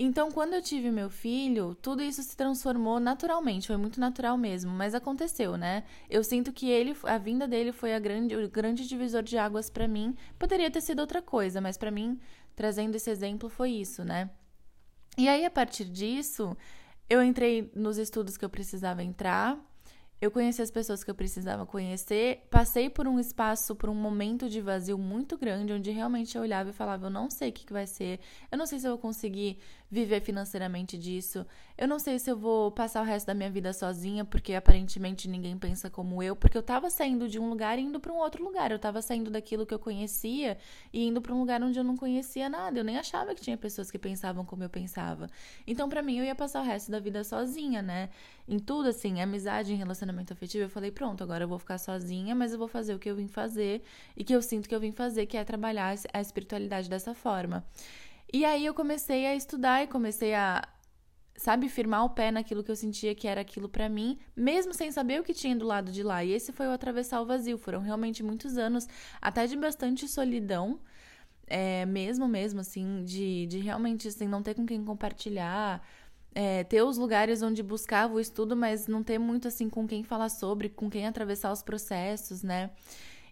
Então, 0.01 0.31
quando 0.31 0.53
eu 0.53 0.61
tive 0.61 0.89
meu 0.89 1.09
filho, 1.09 1.75
tudo 1.75 2.01
isso 2.01 2.23
se 2.23 2.33
transformou 2.37 3.01
naturalmente, 3.01 3.67
foi 3.67 3.75
muito 3.75 3.99
natural 3.99 4.37
mesmo, 4.37 4.71
mas 4.71 4.95
aconteceu, 4.95 5.57
né? 5.57 5.83
Eu 6.09 6.23
sinto 6.23 6.53
que 6.53 6.69
ele, 6.69 6.95
a 7.03 7.17
vinda 7.17 7.45
dele 7.45 7.73
foi 7.73 7.93
a 7.93 7.99
grande, 7.99 8.33
o 8.33 8.49
grande 8.49 8.87
divisor 8.87 9.21
de 9.21 9.37
águas 9.37 9.69
para 9.69 9.89
mim. 9.89 10.15
Poderia 10.39 10.71
ter 10.71 10.79
sido 10.79 11.01
outra 11.01 11.21
coisa, 11.21 11.59
mas 11.59 11.77
para 11.77 11.91
mim, 11.91 12.17
trazendo 12.55 12.95
esse 12.95 13.09
exemplo, 13.09 13.49
foi 13.49 13.71
isso, 13.71 14.05
né? 14.05 14.29
E 15.17 15.27
aí, 15.27 15.43
a 15.43 15.51
partir 15.51 15.83
disso, 15.83 16.55
eu 17.09 17.21
entrei 17.21 17.69
nos 17.75 17.97
estudos 17.97 18.37
que 18.37 18.45
eu 18.45 18.49
precisava 18.49 19.03
entrar, 19.03 19.59
eu 20.21 20.29
conheci 20.29 20.61
as 20.61 20.69
pessoas 20.69 21.01
que 21.01 21.09
eu 21.09 21.15
precisava 21.15 21.65
conhecer, 21.65 22.45
passei 22.49 22.89
por 22.89 23.07
um 23.07 23.17
espaço, 23.19 23.73
por 23.73 23.89
um 23.89 23.95
momento 23.95 24.49
de 24.49 24.59
vazio 24.59 24.97
muito 24.97 25.37
grande, 25.37 25.71
onde 25.71 25.91
realmente 25.91 26.35
eu 26.35 26.41
olhava 26.41 26.71
e 26.71 26.73
falava: 26.73 27.05
eu 27.05 27.09
não 27.09 27.29
sei 27.29 27.49
o 27.49 27.53
que, 27.53 27.65
que 27.65 27.71
vai 27.71 27.87
ser, 27.87 28.19
eu 28.51 28.57
não 28.57 28.65
sei 28.65 28.79
se 28.79 28.87
eu 28.87 28.91
vou 28.91 28.99
conseguir 28.99 29.59
viver 29.91 30.21
financeiramente 30.21 30.97
disso, 30.97 31.45
eu 31.77 31.87
não 31.87 31.97
sei 31.97 32.19
se 32.19 32.29
eu 32.29 32.37
vou 32.37 32.71
passar 32.71 33.01
o 33.01 33.05
resto 33.05 33.25
da 33.25 33.33
minha 33.33 33.49
vida 33.49 33.73
sozinha, 33.73 34.23
porque 34.23 34.53
aparentemente 34.53 35.27
ninguém 35.27 35.57
pensa 35.57 35.89
como 35.89 36.21
eu, 36.21 36.35
porque 36.35 36.57
eu 36.57 36.61
tava 36.61 36.89
saindo 36.89 37.27
de 37.27 37.39
um 37.39 37.49
lugar 37.49 37.79
e 37.79 37.81
indo 37.81 37.99
para 37.99 38.13
um 38.13 38.17
outro 38.17 38.43
lugar, 38.43 38.71
eu 38.71 38.77
tava 38.77 39.01
saindo 39.01 39.31
daquilo 39.31 39.65
que 39.65 39.73
eu 39.73 39.79
conhecia 39.79 40.57
e 40.93 41.07
indo 41.07 41.21
para 41.21 41.33
um 41.33 41.39
lugar 41.39 41.63
onde 41.63 41.79
eu 41.79 41.83
não 41.83 41.97
conhecia 41.97 42.49
nada, 42.49 42.79
eu 42.79 42.83
nem 42.83 42.97
achava 42.97 43.33
que 43.33 43.41
tinha 43.41 43.57
pessoas 43.57 43.89
que 43.89 43.97
pensavam 43.97 44.45
como 44.45 44.63
eu 44.63 44.69
pensava. 44.69 45.27
Então, 45.65 45.89
para 45.89 46.01
mim, 46.01 46.17
eu 46.17 46.25
ia 46.25 46.35
passar 46.35 46.61
o 46.61 46.65
resto 46.65 46.91
da 46.91 46.99
vida 46.99 47.23
sozinha, 47.23 47.81
né? 47.81 48.09
Em 48.47 48.59
tudo, 48.59 48.89
assim, 48.89 49.21
amizade, 49.21 49.73
em 49.73 49.77
relacionamento 49.77 50.33
afetivo, 50.33 50.65
eu 50.65 50.69
falei: 50.69 50.91
pronto, 50.91 51.23
agora 51.23 51.43
eu 51.43 51.47
vou 51.47 51.59
ficar 51.59 51.77
sozinha, 51.77 52.35
mas 52.35 52.51
eu 52.51 52.59
vou 52.59 52.67
fazer 52.67 52.93
o 52.93 52.99
que 52.99 53.09
eu 53.09 53.15
vim 53.15 53.27
fazer 53.27 53.81
e 54.15 54.23
que 54.23 54.35
eu 54.35 54.41
sinto 54.41 54.67
que 54.67 54.75
eu 54.75 54.79
vim 54.79 54.91
fazer, 54.91 55.25
que 55.25 55.37
é 55.37 55.43
trabalhar 55.43 55.95
a 56.13 56.21
espiritualidade 56.21 56.89
dessa 56.89 57.13
forma. 57.13 57.63
E 58.31 58.45
aí 58.45 58.65
eu 58.65 58.73
comecei 58.73 59.25
a 59.25 59.35
estudar 59.35 59.83
e 59.83 59.87
comecei 59.87 60.35
a, 60.35 60.67
sabe, 61.35 61.69
firmar 61.69 62.05
o 62.05 62.09
pé 62.11 62.31
naquilo 62.31 62.63
que 62.63 62.69
eu 62.69 62.75
sentia 62.75 63.15
que 63.15 63.27
era 63.27 63.41
aquilo 63.41 63.67
para 63.67 63.89
mim, 63.89 64.19
mesmo 64.35 64.73
sem 64.73 64.91
saber 64.91 65.19
o 65.19 65.23
que 65.23 65.33
tinha 65.33 65.55
do 65.55 65.65
lado 65.65 65.91
de 65.91 66.03
lá. 66.03 66.23
E 66.23 66.31
esse 66.31 66.51
foi 66.51 66.67
o 66.67 66.71
atravessar 66.71 67.21
o 67.21 67.25
vazio. 67.25 67.57
Foram 67.57 67.81
realmente 67.81 68.21
muitos 68.21 68.57
anos, 68.57 68.87
até 69.21 69.47
de 69.47 69.55
bastante 69.55 70.07
solidão, 70.07 70.79
é, 71.47 71.85
mesmo, 71.85 72.27
mesmo, 72.27 72.59
assim, 72.59 73.03
de, 73.03 73.47
de 73.47 73.57
realmente, 73.59 74.07
assim, 74.07 74.27
não 74.27 74.43
ter 74.43 74.53
com 74.53 74.65
quem 74.65 74.83
compartilhar. 74.83 75.83
É, 76.35 76.63
ter 76.63 76.83
os 76.83 76.97
lugares 76.97 77.41
onde 77.41 77.63
buscava 77.63 78.13
o 78.13 78.19
estudo, 78.19 78.55
mas 78.55 78.85
não 78.87 79.03
ter 79.03 79.17
muito 79.17 79.47
assim 79.47 79.67
com 79.67 79.87
quem 79.87 80.03
falar 80.03 80.29
sobre, 80.29 80.69
com 80.69 80.87
quem 80.87 81.07
atravessar 81.07 81.51
os 81.51 81.63
processos, 81.63 82.43
né? 82.43 82.69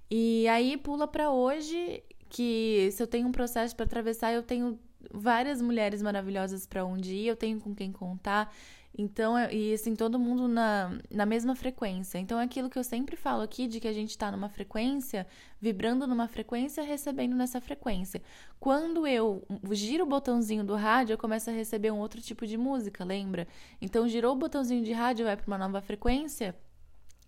E 0.09 0.47
aí 0.47 0.75
pula 0.77 1.07
para 1.07 1.29
hoje 1.29 2.03
que 2.29 2.89
se 2.91 3.01
eu 3.01 3.07
tenho 3.07 3.27
um 3.27 3.31
processo 3.31 3.75
para 3.75 3.85
atravessar, 3.85 4.33
eu 4.33 4.41
tenho 4.41 4.79
várias 5.11 5.61
mulheres 5.61 6.01
maravilhosas 6.01 6.65
para 6.65 6.85
onde 6.85 7.13
ir, 7.13 7.27
eu 7.27 7.35
tenho 7.35 7.59
com 7.59 7.73
quem 7.73 7.91
contar. 7.91 8.53
Então, 8.97 9.37
e 9.51 9.73
assim, 9.73 9.95
todo 9.95 10.17
mundo 10.17 10.47
na, 10.47 10.91
na 11.11 11.25
mesma 11.25 11.55
frequência. 11.55 12.17
Então, 12.17 12.39
é 12.39 12.43
aquilo 12.43 12.69
que 12.69 12.79
eu 12.79 12.83
sempre 12.83 13.15
falo 13.15 13.43
aqui 13.43 13.67
de 13.67 13.79
que 13.79 13.87
a 13.87 13.93
gente 13.93 14.09
está 14.09 14.31
numa 14.31 14.49
frequência, 14.49 15.27
vibrando 15.61 16.07
numa 16.07 16.27
frequência, 16.27 16.81
recebendo 16.83 17.35
nessa 17.35 17.61
frequência. 17.61 18.23
Quando 18.59 19.05
eu 19.05 19.45
giro 19.71 20.03
o 20.03 20.07
botãozinho 20.07 20.63
do 20.63 20.75
rádio, 20.75 21.13
eu 21.13 21.17
começo 21.17 21.49
a 21.49 21.53
receber 21.53 21.91
um 21.91 21.99
outro 21.99 22.21
tipo 22.21 22.47
de 22.47 22.57
música, 22.57 23.05
lembra? 23.05 23.47
Então, 23.79 24.07
girou 24.07 24.33
o 24.33 24.37
botãozinho 24.37 24.83
de 24.83 24.93
rádio, 24.93 25.25
vai 25.25 25.37
para 25.37 25.45
uma 25.45 25.59
nova 25.59 25.79
frequência 25.79 26.55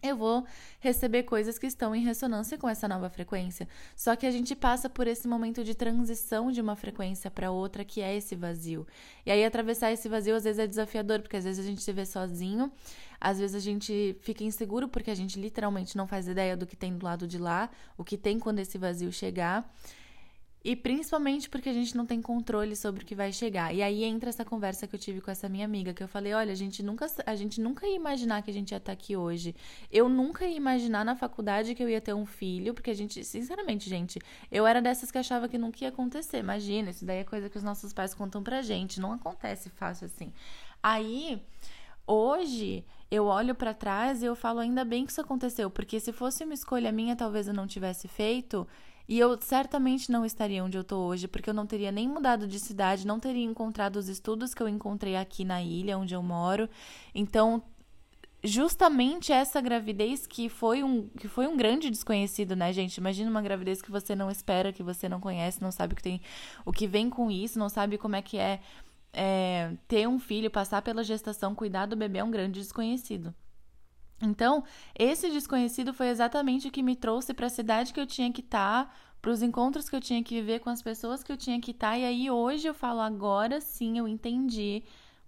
eu 0.01 0.15
vou 0.15 0.45
receber 0.79 1.23
coisas 1.23 1.59
que 1.59 1.67
estão 1.67 1.93
em 1.93 2.03
ressonância 2.03 2.57
com 2.57 2.69
essa 2.69 2.87
nova 2.87 3.09
frequência. 3.09 3.67
Só 3.95 4.15
que 4.15 4.25
a 4.25 4.31
gente 4.31 4.55
passa 4.55 4.89
por 4.89 5.07
esse 5.07 5.27
momento 5.27 5.63
de 5.63 5.75
transição 5.75 6.51
de 6.51 6.61
uma 6.61 6.75
frequência 6.75 7.29
para 7.29 7.51
outra, 7.51 7.83
que 7.83 8.01
é 8.01 8.15
esse 8.15 8.35
vazio. 8.35 8.87
E 9.25 9.31
aí 9.31 9.43
atravessar 9.43 9.91
esse 9.91 10.07
vazio 10.07 10.35
às 10.35 10.45
vezes 10.45 10.59
é 10.59 10.67
desafiador, 10.67 11.21
porque 11.21 11.37
às 11.37 11.43
vezes 11.43 11.63
a 11.63 11.67
gente 11.67 11.81
se 11.81 11.91
vê 11.91 12.05
sozinho, 12.05 12.71
às 13.19 13.39
vezes 13.39 13.55
a 13.55 13.59
gente 13.59 14.15
fica 14.21 14.43
inseguro 14.43 14.87
porque 14.87 15.11
a 15.11 15.15
gente 15.15 15.39
literalmente 15.39 15.97
não 15.97 16.07
faz 16.07 16.27
ideia 16.27 16.55
do 16.55 16.65
que 16.65 16.75
tem 16.75 16.97
do 16.97 17.05
lado 17.05 17.27
de 17.27 17.37
lá, 17.37 17.69
o 17.97 18.03
que 18.03 18.17
tem 18.17 18.39
quando 18.39 18.59
esse 18.59 18.77
vazio 18.77 19.11
chegar. 19.11 19.69
E 20.63 20.75
principalmente 20.75 21.49
porque 21.49 21.69
a 21.69 21.73
gente 21.73 21.95
não 21.95 22.05
tem 22.05 22.21
controle 22.21 22.75
sobre 22.75 23.03
o 23.03 23.05
que 23.05 23.15
vai 23.15 23.31
chegar. 23.31 23.73
E 23.73 23.81
aí 23.81 24.03
entra 24.03 24.29
essa 24.29 24.43
conversa 24.43 24.85
que 24.87 24.95
eu 24.95 24.99
tive 24.99 25.21
com 25.21 25.31
essa 25.31 25.47
minha 25.47 25.63
amiga, 25.63 25.93
que 25.93 26.03
eu 26.03 26.07
falei, 26.07 26.33
olha, 26.33 26.51
a 26.51 26.55
gente 26.55 26.83
nunca, 26.83 27.07
a 27.25 27.35
gente 27.35 27.61
nunca 27.61 27.87
ia 27.87 27.95
imaginar 27.95 28.41
que 28.41 28.51
a 28.51 28.53
gente 28.53 28.71
ia 28.71 28.77
estar 28.77 28.91
aqui 28.91 29.15
hoje. 29.15 29.55
Eu 29.89 30.09
nunca 30.09 30.45
ia 30.45 30.57
imaginar 30.57 31.05
na 31.05 31.15
faculdade 31.15 31.73
que 31.73 31.81
eu 31.81 31.87
ia 31.87 32.01
ter 32.01 32.13
um 32.13 32.25
filho, 32.25 32.73
porque 32.73 32.91
a 32.91 32.93
gente, 32.93 33.23
sinceramente, 33.23 33.89
gente, 33.89 34.19
eu 34.51 34.67
era 34.67 34.81
dessas 34.81 35.09
que 35.09 35.17
achava 35.17 35.47
que 35.47 35.57
nunca 35.57 35.77
ia 35.81 35.89
acontecer. 35.89 36.39
Imagina, 36.39 36.89
isso 36.89 37.05
daí 37.05 37.19
é 37.19 37.23
coisa 37.23 37.49
que 37.49 37.57
os 37.57 37.63
nossos 37.63 37.93
pais 37.93 38.13
contam 38.13 38.43
pra 38.43 38.61
gente, 38.61 38.99
não 38.99 39.13
acontece 39.13 39.69
fácil 39.69 40.07
assim. 40.07 40.33
Aí, 40.83 41.41
hoje, 42.05 42.83
eu 43.09 43.25
olho 43.25 43.55
para 43.55 43.73
trás 43.73 44.21
e 44.21 44.25
eu 44.25 44.35
falo, 44.35 44.59
ainda 44.59 44.83
bem 44.83 45.05
que 45.05 45.11
isso 45.11 45.21
aconteceu, 45.21 45.69
porque 45.69 46.01
se 46.01 46.11
fosse 46.11 46.43
uma 46.43 46.53
escolha 46.53 46.91
minha, 46.91 47.15
talvez 47.15 47.47
eu 47.47 47.53
não 47.53 47.65
tivesse 47.65 48.09
feito. 48.09 48.67
E 49.09 49.17
eu 49.17 49.41
certamente 49.41 50.11
não 50.11 50.23
estaria 50.23 50.63
onde 50.63 50.77
eu 50.77 50.83
tô 50.83 50.99
hoje, 50.99 51.27
porque 51.27 51.49
eu 51.49 51.53
não 51.53 51.65
teria 51.65 51.91
nem 51.91 52.07
mudado 52.07 52.47
de 52.47 52.59
cidade, 52.59 53.07
não 53.07 53.19
teria 53.19 53.43
encontrado 53.43 53.95
os 53.95 54.07
estudos 54.07 54.53
que 54.53 54.61
eu 54.61 54.69
encontrei 54.69 55.15
aqui 55.15 55.43
na 55.43 55.63
ilha 55.63 55.97
onde 55.97 56.13
eu 56.13 56.21
moro. 56.21 56.69
Então, 57.15 57.63
justamente 58.43 59.31
essa 59.33 59.59
gravidez 59.59 60.27
que 60.27 60.47
foi 60.47 60.83
um 60.83 61.07
que 61.07 61.27
foi 61.27 61.47
um 61.47 61.57
grande 61.57 61.89
desconhecido, 61.89 62.55
né, 62.55 62.71
gente? 62.71 62.97
Imagina 62.97 63.31
uma 63.31 63.41
gravidez 63.41 63.81
que 63.81 63.89
você 63.89 64.15
não 64.15 64.29
espera, 64.29 64.71
que 64.71 64.83
você 64.83 65.09
não 65.09 65.19
conhece, 65.19 65.59
não 65.59 65.71
sabe 65.71 65.93
o 65.93 65.95
que 65.95 66.03
tem, 66.03 66.21
o 66.63 66.71
que 66.71 66.85
vem 66.85 67.09
com 67.09 67.31
isso, 67.31 67.57
não 67.57 67.67
sabe 67.67 67.97
como 67.97 68.15
é 68.15 68.21
que 68.21 68.37
é 68.37 68.59
é, 69.11 69.73
ter 69.87 70.07
um 70.07 70.19
filho, 70.19 70.51
passar 70.51 70.83
pela 70.83 71.03
gestação, 71.03 71.55
cuidar 71.55 71.87
do 71.87 71.95
bebê 71.95 72.19
é 72.19 72.23
um 72.23 72.29
grande 72.29 72.59
desconhecido. 72.59 73.33
Então, 74.21 74.63
esse 74.97 75.29
desconhecido 75.29 75.93
foi 75.93 76.07
exatamente 76.09 76.67
o 76.67 76.71
que 76.71 76.83
me 76.83 76.95
trouxe 76.95 77.33
para 77.33 77.47
a 77.47 77.49
cidade 77.49 77.93
que 77.93 77.99
eu 77.99 78.05
tinha 78.05 78.31
que 78.31 78.41
estar, 78.41 78.85
tá, 78.85 78.91
para 79.21 79.31
os 79.31 79.41
encontros 79.41 79.89
que 79.89 79.95
eu 79.95 80.01
tinha 80.01 80.23
que 80.23 80.35
viver 80.35 80.59
com 80.59 80.69
as 80.69 80.81
pessoas 80.81 81.23
que 81.23 81.31
eu 81.31 81.37
tinha 81.37 81.59
que 81.59 81.71
estar. 81.71 81.91
Tá, 81.91 81.97
e 81.97 82.05
aí 82.05 82.31
hoje 82.31 82.67
eu 82.67 82.73
falo, 82.73 82.99
agora 82.99 83.61
sim 83.61 83.97
eu 83.97 84.07
entendi 84.07 84.83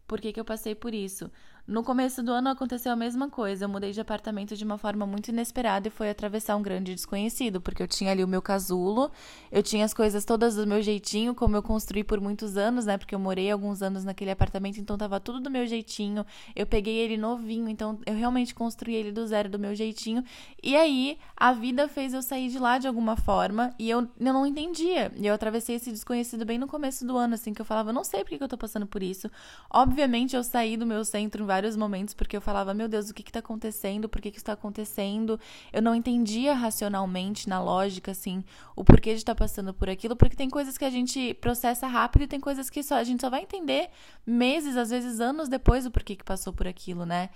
por 0.07 0.19
que, 0.19 0.33
que 0.33 0.39
eu 0.39 0.45
passei 0.45 0.75
por 0.75 0.93
isso. 0.93 1.31
No 1.67 1.83
começo 1.83 2.23
do 2.23 2.31
ano 2.31 2.49
aconteceu 2.49 2.91
a 2.91 2.95
mesma 2.95 3.29
coisa. 3.29 3.65
Eu 3.65 3.69
mudei 3.69 3.91
de 3.91 4.01
apartamento 4.01 4.57
de 4.57 4.63
uma 4.65 4.79
forma 4.79 5.05
muito 5.05 5.29
inesperada 5.29 5.87
e 5.87 5.91
foi 5.91 6.09
atravessar 6.09 6.55
um 6.55 6.61
grande 6.61 6.93
desconhecido, 6.95 7.61
porque 7.61 7.83
eu 7.83 7.87
tinha 7.87 8.11
ali 8.11 8.23
o 8.23 8.27
meu 8.27 8.41
casulo, 8.41 9.11
eu 9.51 9.61
tinha 9.61 9.85
as 9.85 9.93
coisas 9.93 10.25
todas 10.25 10.55
do 10.55 10.65
meu 10.65 10.81
jeitinho, 10.81 11.35
como 11.35 11.55
eu 11.55 11.61
construí 11.61 12.03
por 12.03 12.19
muitos 12.19 12.57
anos, 12.57 12.85
né? 12.85 12.97
Porque 12.97 13.13
eu 13.13 13.19
morei 13.19 13.51
alguns 13.51 13.83
anos 13.83 14.03
naquele 14.03 14.31
apartamento, 14.31 14.79
então 14.79 14.97
tava 14.97 15.19
tudo 15.19 15.39
do 15.39 15.51
meu 15.51 15.67
jeitinho. 15.67 16.25
Eu 16.55 16.65
peguei 16.65 16.97
ele 16.97 17.15
novinho, 17.15 17.69
então 17.69 17.99
eu 18.07 18.15
realmente 18.15 18.55
construí 18.55 18.95
ele 18.95 19.11
do 19.11 19.25
zero 19.27 19.47
do 19.47 19.59
meu 19.59 19.75
jeitinho. 19.75 20.23
E 20.63 20.75
aí 20.75 21.19
a 21.37 21.53
vida 21.53 21.87
fez 21.87 22.13
eu 22.13 22.23
sair 22.23 22.49
de 22.49 22.57
lá 22.57 22.79
de 22.79 22.87
alguma 22.87 23.15
forma 23.15 23.73
e 23.77 23.87
eu, 23.87 23.99
eu 24.19 24.33
não 24.33 24.47
entendia. 24.47 25.11
E 25.15 25.27
eu 25.27 25.33
atravessei 25.33 25.75
esse 25.75 25.91
desconhecido 25.91 26.43
bem 26.43 26.57
no 26.57 26.67
começo 26.67 27.05
do 27.05 27.15
ano, 27.17 27.35
assim, 27.35 27.53
que 27.53 27.61
eu 27.61 27.65
falava, 27.65 27.93
não 27.93 28.03
sei 28.03 28.23
por 28.23 28.35
que 28.35 28.43
eu 28.43 28.47
tô 28.47 28.57
passando 28.57 28.87
por 28.87 29.03
isso. 29.03 29.29
Obviamente 29.69 30.35
eu 30.35 30.43
saí 30.43 30.75
do 30.75 30.87
meu 30.87 31.05
centro 31.05 31.45
vários 31.45 31.60
momentos 31.75 32.13
porque 32.13 32.35
eu 32.35 32.41
falava, 32.41 32.73
meu 32.73 32.87
Deus, 32.87 33.09
o 33.09 33.13
que 33.13 33.21
está 33.21 33.39
acontecendo? 33.39 34.09
Por 34.09 34.21
que, 34.21 34.31
que 34.31 34.37
está 34.37 34.53
acontecendo? 34.53 35.39
Eu 35.71 35.81
não 35.81 35.95
entendia 35.95 36.53
racionalmente, 36.53 37.47
na 37.47 37.61
lógica, 37.61 38.11
assim, 38.11 38.43
o 38.75 38.83
porquê 38.83 39.11
de 39.11 39.17
estar 39.17 39.35
tá 39.35 39.39
passando 39.39 39.73
por 39.73 39.89
aquilo, 39.89 40.15
porque 40.15 40.35
tem 40.35 40.49
coisas 40.49 40.77
que 40.77 40.85
a 40.85 40.89
gente 40.89 41.33
processa 41.35 41.87
rápido 41.87 42.23
e 42.23 42.27
tem 42.27 42.39
coisas 42.39 42.69
que 42.69 42.83
só 42.83 42.95
a 42.95 43.03
gente 43.03 43.21
só 43.21 43.29
vai 43.29 43.41
entender 43.41 43.89
meses, 44.25 44.77
às 44.77 44.89
vezes 44.89 45.19
anos 45.19 45.49
depois 45.49 45.83
do 45.83 45.91
porquê 45.91 46.15
que 46.15 46.23
passou 46.23 46.53
por 46.53 46.67
aquilo, 46.67 47.05
né? 47.05 47.29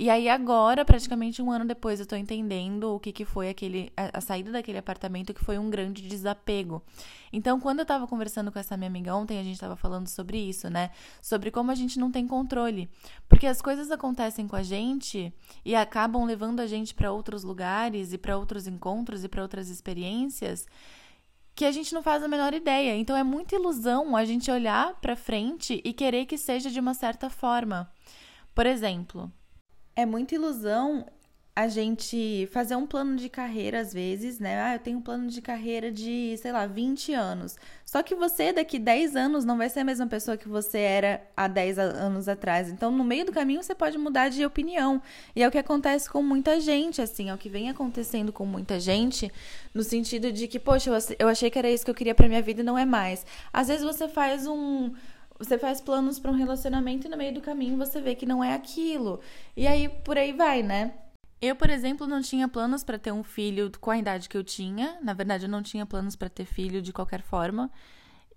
E 0.00 0.08
aí 0.08 0.30
agora, 0.30 0.82
praticamente 0.82 1.42
um 1.42 1.50
ano 1.50 1.66
depois, 1.66 2.00
eu 2.00 2.06
tô 2.06 2.16
entendendo 2.16 2.94
o 2.94 2.98
que, 2.98 3.12
que 3.12 3.26
foi 3.26 3.50
aquele 3.50 3.92
a, 3.94 4.16
a 4.16 4.20
saída 4.22 4.50
daquele 4.50 4.78
apartamento, 4.78 5.34
que 5.34 5.44
foi 5.44 5.58
um 5.58 5.68
grande 5.68 6.00
desapego. 6.00 6.82
Então, 7.30 7.60
quando 7.60 7.80
eu 7.80 7.84
tava 7.84 8.06
conversando 8.06 8.50
com 8.50 8.58
essa 8.58 8.78
minha 8.78 8.88
amiga 8.88 9.14
ontem, 9.14 9.38
a 9.38 9.42
gente 9.42 9.60
tava 9.60 9.76
falando 9.76 10.08
sobre 10.08 10.38
isso, 10.38 10.70
né? 10.70 10.90
Sobre 11.20 11.50
como 11.50 11.70
a 11.70 11.74
gente 11.74 11.98
não 11.98 12.10
tem 12.10 12.26
controle. 12.26 12.88
Porque 13.28 13.46
as 13.46 13.60
coisas 13.60 13.90
acontecem 13.90 14.48
com 14.48 14.56
a 14.56 14.62
gente 14.62 15.30
e 15.66 15.74
acabam 15.74 16.24
levando 16.24 16.60
a 16.60 16.66
gente 16.66 16.94
para 16.94 17.12
outros 17.12 17.44
lugares 17.44 18.14
e 18.14 18.16
para 18.16 18.38
outros 18.38 18.66
encontros 18.66 19.22
e 19.22 19.28
para 19.28 19.42
outras 19.42 19.68
experiências 19.68 20.66
que 21.54 21.66
a 21.66 21.70
gente 21.70 21.92
não 21.92 22.02
faz 22.02 22.22
a 22.22 22.28
menor 22.28 22.54
ideia. 22.54 22.96
Então 22.96 23.14
é 23.14 23.22
muita 23.22 23.54
ilusão 23.54 24.16
a 24.16 24.24
gente 24.24 24.50
olhar 24.50 24.98
para 24.98 25.14
frente 25.14 25.78
e 25.84 25.92
querer 25.92 26.24
que 26.24 26.38
seja 26.38 26.70
de 26.70 26.80
uma 26.80 26.94
certa 26.94 27.28
forma. 27.28 27.92
Por 28.54 28.64
exemplo, 28.64 29.30
é 29.96 30.06
muita 30.06 30.34
ilusão 30.34 31.06
a 31.54 31.68
gente 31.68 32.48
fazer 32.52 32.76
um 32.76 32.86
plano 32.86 33.16
de 33.16 33.28
carreira 33.28 33.80
às 33.80 33.92
vezes, 33.92 34.38
né? 34.38 34.62
Ah, 34.62 34.74
eu 34.76 34.78
tenho 34.78 34.98
um 34.98 35.02
plano 35.02 35.28
de 35.28 35.42
carreira 35.42 35.90
de, 35.90 36.34
sei 36.38 36.52
lá, 36.52 36.64
20 36.64 37.12
anos. 37.12 37.56
Só 37.84 38.02
que 38.02 38.14
você 38.14 38.52
daqui 38.52 38.78
10 38.78 39.16
anos 39.16 39.44
não 39.44 39.58
vai 39.58 39.68
ser 39.68 39.80
a 39.80 39.84
mesma 39.84 40.06
pessoa 40.06 40.36
que 40.36 40.48
você 40.48 40.78
era 40.78 41.22
há 41.36 41.48
10 41.48 41.78
anos 41.78 42.28
atrás. 42.28 42.70
Então, 42.70 42.90
no 42.90 43.04
meio 43.04 43.26
do 43.26 43.32
caminho 43.32 43.62
você 43.62 43.74
pode 43.74 43.98
mudar 43.98 44.28
de 44.28 44.44
opinião. 44.44 45.02
E 45.34 45.42
é 45.42 45.48
o 45.48 45.50
que 45.50 45.58
acontece 45.58 46.08
com 46.08 46.22
muita 46.22 46.60
gente, 46.60 47.02
assim, 47.02 47.28
é 47.28 47.34
o 47.34 47.38
que 47.38 47.48
vem 47.48 47.68
acontecendo 47.68 48.32
com 48.32 48.46
muita 48.46 48.78
gente, 48.78 49.30
no 49.74 49.82
sentido 49.82 50.32
de 50.32 50.46
que, 50.46 50.58
poxa, 50.58 50.90
eu 51.18 51.28
achei 51.28 51.50
que 51.50 51.58
era 51.58 51.70
isso 51.70 51.84
que 51.84 51.90
eu 51.90 51.94
queria 51.94 52.14
para 52.14 52.28
minha 52.28 52.42
vida 52.42 52.60
e 52.60 52.64
não 52.64 52.78
é 52.78 52.86
mais. 52.86 53.26
Às 53.52 53.68
vezes 53.68 53.84
você 53.84 54.08
faz 54.08 54.46
um 54.46 54.92
você 55.40 55.56
faz 55.58 55.80
planos 55.80 56.18
para 56.18 56.30
um 56.30 56.34
relacionamento 56.34 57.06
e 57.06 57.10
no 57.10 57.16
meio 57.16 57.32
do 57.32 57.40
caminho 57.40 57.78
você 57.78 57.98
vê 57.98 58.14
que 58.14 58.26
não 58.26 58.44
é 58.44 58.52
aquilo. 58.52 59.20
E 59.56 59.66
aí 59.66 59.88
por 59.88 60.18
aí 60.18 60.32
vai, 60.34 60.62
né? 60.62 60.92
Eu, 61.40 61.56
por 61.56 61.70
exemplo, 61.70 62.06
não 62.06 62.20
tinha 62.20 62.46
planos 62.46 62.84
para 62.84 62.98
ter 62.98 63.10
um 63.10 63.24
filho 63.24 63.72
com 63.80 63.90
a 63.90 63.96
idade 63.96 64.28
que 64.28 64.36
eu 64.36 64.44
tinha. 64.44 64.98
Na 65.02 65.14
verdade, 65.14 65.46
eu 65.46 65.48
não 65.48 65.62
tinha 65.62 65.86
planos 65.86 66.14
para 66.14 66.28
ter 66.28 66.44
filho 66.44 66.82
de 66.82 66.92
qualquer 66.92 67.22
forma. 67.22 67.70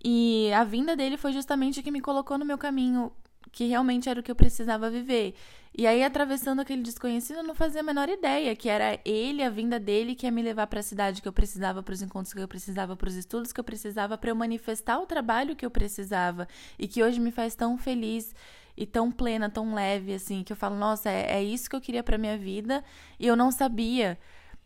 E 0.02 0.50
a 0.54 0.64
vinda 0.64 0.96
dele 0.96 1.18
foi 1.18 1.34
justamente 1.34 1.82
o 1.82 1.84
que 1.84 1.92
me 1.92 2.00
colocou 2.00 2.38
no 2.38 2.46
meu 2.46 2.58
caminho 2.58 3.12
que 3.52 3.68
realmente 3.68 4.10
era 4.10 4.20
o 4.20 4.24
que 4.24 4.32
eu 4.32 4.36
precisava 4.36 4.90
viver. 4.90 5.36
E 5.76 5.88
aí, 5.88 6.04
atravessando 6.04 6.60
aquele 6.60 6.84
desconhecido, 6.84 7.38
eu 7.38 7.44
não 7.44 7.56
fazia 7.56 7.82
a 7.82 7.84
menor 7.84 8.08
ideia 8.08 8.56
que 8.56 8.70
era 8.70 9.00
ele, 9.04 9.42
a 9.42 9.50
vinda 9.50 9.80
dele, 9.80 10.14
que 10.14 10.28
ia 10.28 10.32
me 10.32 10.44
levar 10.44 10.68
para 10.68 10.82
a 10.82 10.84
cidade 10.84 11.20
que 11.20 11.28
eu 11.28 11.34
precisava, 11.34 11.82
para 11.82 11.94
os 11.94 12.02
encontros 12.02 12.32
que 12.32 12.40
eu 12.40 12.48
precisava, 12.48 12.96
para 12.96 13.10
os 13.10 13.16
estudos 13.16 13.52
que 13.52 13.60
eu 13.60 13.64
precisava, 13.64 14.16
para 14.16 14.30
eu 14.30 14.36
manifestar 14.36 15.00
o 15.00 15.08
trabalho 15.08 15.56
que 15.56 15.66
eu 15.66 15.72
precisava 15.72 16.48
e 16.78 16.88
que 16.88 17.04
hoje 17.04 17.20
me 17.20 17.32
faz 17.32 17.56
tão 17.56 17.76
feliz 17.76 18.36
e 18.78 18.86
tão 18.86 19.12
plena, 19.12 19.50
tão 19.50 19.74
leve, 19.74 20.14
assim, 20.14 20.44
que 20.44 20.54
eu 20.54 20.58
falo, 20.58 20.76
nossa, 20.76 21.10
é, 21.10 21.38
é 21.38 21.44
isso 21.44 21.68
que 21.68 21.76
eu 21.76 21.82
queria 21.82 22.04
para 22.04 22.20
minha 22.20 22.38
vida 22.38 22.84
e 23.20 23.26
eu 23.26 23.36
não 23.36 23.52
sabia. 23.52 24.20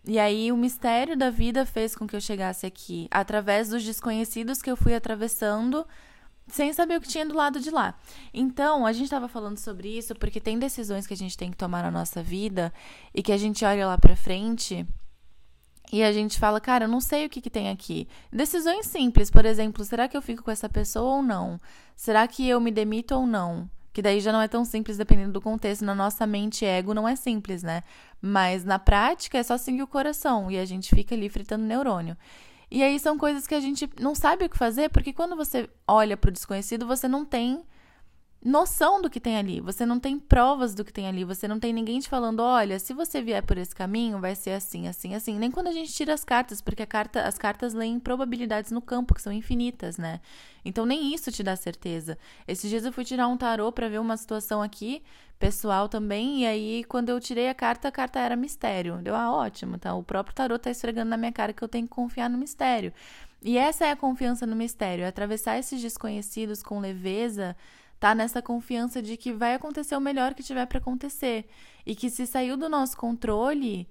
E 0.05 0.19
aí 0.19 0.51
o 0.51 0.57
mistério 0.57 1.17
da 1.17 1.29
vida 1.29 1.65
fez 1.65 1.96
com 1.96 2.05
que 2.05 2.15
eu 2.15 2.22
chegasse 2.22 2.65
aqui, 2.65 3.07
através 3.12 3.69
dos 3.69 3.84
desconhecidos 3.84 4.62
que 4.62 4.69
eu 4.69 4.75
fui 4.77 4.93
atravessando 4.93 5.86
sem 6.48 6.72
saber 6.74 6.98
o 6.98 7.01
que 7.01 7.08
tinha 7.08 7.25
do 7.25 7.36
lado 7.36 7.60
de 7.60 7.70
lá. 7.70 7.96
Então, 8.34 8.86
a 8.86 8.94
gente 8.94 9.06
estava 9.06 9.27
falando 9.27 9.58
sobre 9.58 9.98
isso 9.98 10.16
porque 10.16 10.39
tem 10.39 10.58
decisões 10.58 11.06
que 11.06 11.13
a 11.13 11.18
gente 11.18 11.38
tem 11.38 11.51
que 11.51 11.58
tomar 11.58 11.84
na 11.84 11.92
nossa 11.92 12.24
vida 12.24 12.74
e 13.13 13.22
que 13.22 13.32
a 13.32 13.38
gente 13.38 13.66
olha 13.66 13.86
lá 13.86 13.98
para 13.98 14.16
frente 14.16 14.86
e 15.92 16.04
a 16.04 16.12
gente 16.12 16.38
fala, 16.38 16.60
cara, 16.60 16.86
eu 16.86 16.89
não 16.89 17.00
sei 17.00 17.25
o 17.25 17.30
que, 17.30 17.39
que 17.42 17.50
tem 17.50 17.70
aqui. 17.70 18.08
Decisões 18.32 18.86
simples, 18.88 19.30
por 19.30 19.46
exemplo, 19.46 19.84
será 19.86 20.08
que 20.08 20.18
eu 20.18 20.22
fico 20.22 20.44
com 20.44 20.51
essa 20.51 20.68
pessoa 20.68 21.18
ou 21.18 21.24
não? 21.24 21.60
Será 21.96 22.27
que 22.27 22.48
eu 22.48 22.60
me 22.60 22.72
demito 22.72 23.16
ou 23.16 23.25
não? 23.25 23.70
Que 23.94 24.01
daí 24.01 24.20
já 24.20 24.32
não 24.32 24.42
é 24.42 24.48
tão 24.48 24.66
simples 24.66 24.98
dependendo 24.98 25.34
do 25.34 25.42
contexto. 25.42 25.86
Na 25.86 25.96
nossa 25.96 26.27
mente, 26.27 26.66
ego 26.66 26.94
não 26.94 27.08
é 27.08 27.16
simples, 27.16 27.63
né? 27.63 27.84
Mas 28.22 28.66
na 28.66 28.77
prática 28.77 29.38
é 29.38 29.44
só 29.44 29.58
seguir 29.58 29.82
o 29.82 29.88
coração 29.88 30.51
e 30.51 30.60
a 30.60 30.66
gente 30.66 30.94
fica 30.94 31.16
ali 31.16 31.30
fritando 31.30 31.63
neurônio. 31.63 32.18
E 32.69 32.83
aí 32.83 33.00
são 33.00 33.17
coisas 33.17 33.47
que 33.47 33.55
a 33.55 33.59
gente 33.59 33.89
não 34.00 34.13
sabe 34.13 34.45
o 34.45 34.50
que 34.50 34.57
fazer, 34.57 34.89
porque 34.89 35.13
quando 35.13 35.36
você 35.36 35.69
olha 35.88 36.17
para 36.17 36.29
o 36.29 36.33
desconhecido, 36.33 36.86
você 36.86 37.07
não 37.07 37.24
tem 37.24 37.63
noção 38.43 39.01
do 39.01 39.09
que 39.09 39.19
tem 39.19 39.36
ali, 39.38 39.59
você 39.59 39.86
não 39.86 40.00
tem 40.00 40.19
provas 40.19 40.75
do 40.75 40.86
que 40.86 40.93
tem 40.93 41.07
ali, 41.07 41.24
você 41.24 41.47
não 41.47 41.59
tem 41.59 41.74
ninguém 41.74 42.00
te 42.00 42.07
falando, 42.07 42.39
olha, 42.39 42.77
se 42.79 42.93
você 42.93 43.21
vier 43.21 43.43
por 43.43 43.57
esse 43.57 43.75
caminho, 43.75 44.19
vai 44.19 44.36
ser 44.36 44.51
assim, 44.51 44.88
assim, 44.88 45.15
assim. 45.15 45.38
Nem 45.38 45.51
quando 45.51 45.67
a 45.67 45.71
gente 45.71 45.91
tira 45.91 46.13
as 46.13 46.24
cartas, 46.24 46.62
porque 46.62 46.86
carta, 46.86 47.24
as 47.24 47.38
cartas 47.38 47.74
leem 47.74 48.00
probabilidades 48.00 48.71
no 48.71 48.81
campo, 48.81 49.13
que 49.13 49.21
são 49.21 49.33
infinitas, 49.33 49.97
né? 49.97 50.21
Então 50.63 50.86
nem 50.86 51.13
isso 51.13 51.31
te 51.31 51.43
dá 51.43 51.55
certeza. 51.55 52.17
Esses 52.47 52.69
dias 52.69 52.86
eu 52.86 52.93
fui 52.93 53.03
tirar 53.03 53.27
um 53.27 53.38
tarô 53.38 53.71
para 53.71 53.89
ver 53.89 54.00
uma 54.00 54.15
situação 54.17 54.62
aqui, 54.62 55.03
pessoal 55.39 55.88
também, 55.88 56.44
e 56.44 56.46
aí 56.48 56.84
quando 56.86 57.10
eu 57.10 57.20
tirei 57.20 57.50
a 57.50 57.53
carta, 57.53 57.88
a 57.88 57.91
carta 57.91 58.20
era 58.20 58.36
mistério. 58.36 58.98
Deu, 58.98 59.15
ah, 59.15 59.32
ótimo, 59.32 59.77
tá? 59.77 59.94
O 59.94 60.03
próprio 60.03 60.36
tarô 60.36 60.58
tá 60.58 60.70
esfregando 60.72 61.10
na 61.10 61.17
minha 61.17 61.32
cara 61.32 61.53
que 61.53 61.63
eu 61.63 61.67
tenho 61.67 61.88
que 61.88 61.94
confiar 61.94 62.29
no 62.29 62.38
mistério. 62.38 62.94
E 63.41 63.58
essa 63.58 63.86
é 63.86 63.91
a 63.91 63.96
confiança 63.96 64.46
no 64.46 64.56
mistério, 64.56 65.03
é 65.03 65.08
atravessar 65.08 65.58
esses 65.60 65.82
desconhecidos 65.82 66.63
com 66.63 66.79
leveza 66.79 67.56
tá 68.00 68.13
nessa 68.13 68.41
confiança 68.41 69.01
de 69.01 69.17
que 69.17 69.32
vai 69.32 69.53
acontecer 69.56 69.96
o 69.96 70.01
melhor 70.01 70.34
que 70.34 70.44
tiver 70.44 70.65
para 70.65 70.77
acontecer 70.77 71.50
e 71.86 71.96
que 71.96 72.10
se 72.10 72.27
saiu 72.27 72.56
do 72.56 72.70
nosso 72.70 72.96
controle 72.96 73.88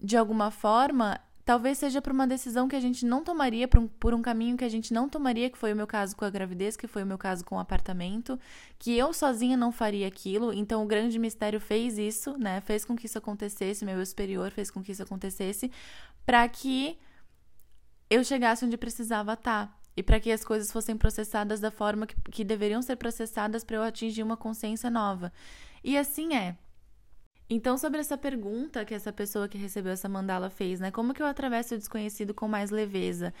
de 0.00 0.16
alguma 0.16 0.50
forma, 0.50 1.20
talvez 1.46 1.78
seja 1.78 2.02
por 2.02 2.12
uma 2.12 2.26
decisão 2.26 2.66
que 2.66 2.74
a 2.74 2.80
gente 2.80 3.06
não 3.06 3.22
tomaria, 3.22 3.68
por 3.68 3.78
um, 3.78 3.86
por 3.86 4.12
um 4.12 4.20
caminho 4.20 4.56
que 4.56 4.64
a 4.64 4.68
gente 4.68 4.92
não 4.92 5.08
tomaria, 5.08 5.48
que 5.48 5.56
foi 5.56 5.72
o 5.72 5.76
meu 5.76 5.86
caso 5.86 6.16
com 6.16 6.24
a 6.24 6.30
gravidez, 6.30 6.76
que 6.76 6.88
foi 6.88 7.04
o 7.04 7.06
meu 7.06 7.16
caso 7.16 7.44
com 7.44 7.54
o 7.54 7.60
apartamento, 7.60 8.38
que 8.80 8.98
eu 8.98 9.12
sozinha 9.12 9.56
não 9.56 9.70
faria 9.70 10.08
aquilo. 10.08 10.52
Então 10.52 10.82
o 10.82 10.86
grande 10.86 11.20
mistério 11.20 11.60
fez 11.60 11.96
isso, 11.98 12.36
né? 12.36 12.60
Fez 12.62 12.84
com 12.84 12.96
que 12.96 13.06
isso 13.06 13.16
acontecesse, 13.16 13.84
meu 13.84 13.96
eu 13.96 14.04
superior 14.04 14.50
fez 14.50 14.72
com 14.72 14.82
que 14.82 14.90
isso 14.90 15.04
acontecesse, 15.04 15.70
para 16.26 16.46
que 16.48 16.98
eu 18.10 18.24
chegasse 18.24 18.64
onde 18.64 18.76
precisava 18.76 19.34
estar. 19.34 19.68
Tá 19.68 19.76
e 19.96 20.02
para 20.02 20.20
que 20.20 20.30
as 20.30 20.44
coisas 20.44 20.70
fossem 20.70 20.94
processadas 20.94 21.58
da 21.58 21.70
forma 21.70 22.06
que, 22.06 22.14
que 22.30 22.44
deveriam 22.44 22.82
ser 22.82 22.96
processadas 22.96 23.64
para 23.64 23.76
eu 23.76 23.82
atingir 23.82 24.22
uma 24.22 24.36
consciência 24.36 24.90
nova. 24.90 25.32
E 25.82 25.96
assim 25.96 26.34
é. 26.34 26.54
Então, 27.48 27.78
sobre 27.78 28.00
essa 28.00 28.18
pergunta 28.18 28.84
que 28.84 28.92
essa 28.92 29.12
pessoa 29.12 29.48
que 29.48 29.56
recebeu 29.56 29.92
essa 29.92 30.08
mandala 30.08 30.50
fez, 30.50 30.80
né? 30.80 30.90
Como 30.90 31.14
que 31.14 31.22
eu 31.22 31.26
atravesso 31.26 31.74
o 31.74 31.78
desconhecido 31.78 32.34
com 32.34 32.48
mais 32.48 32.70
leveza? 32.70 33.32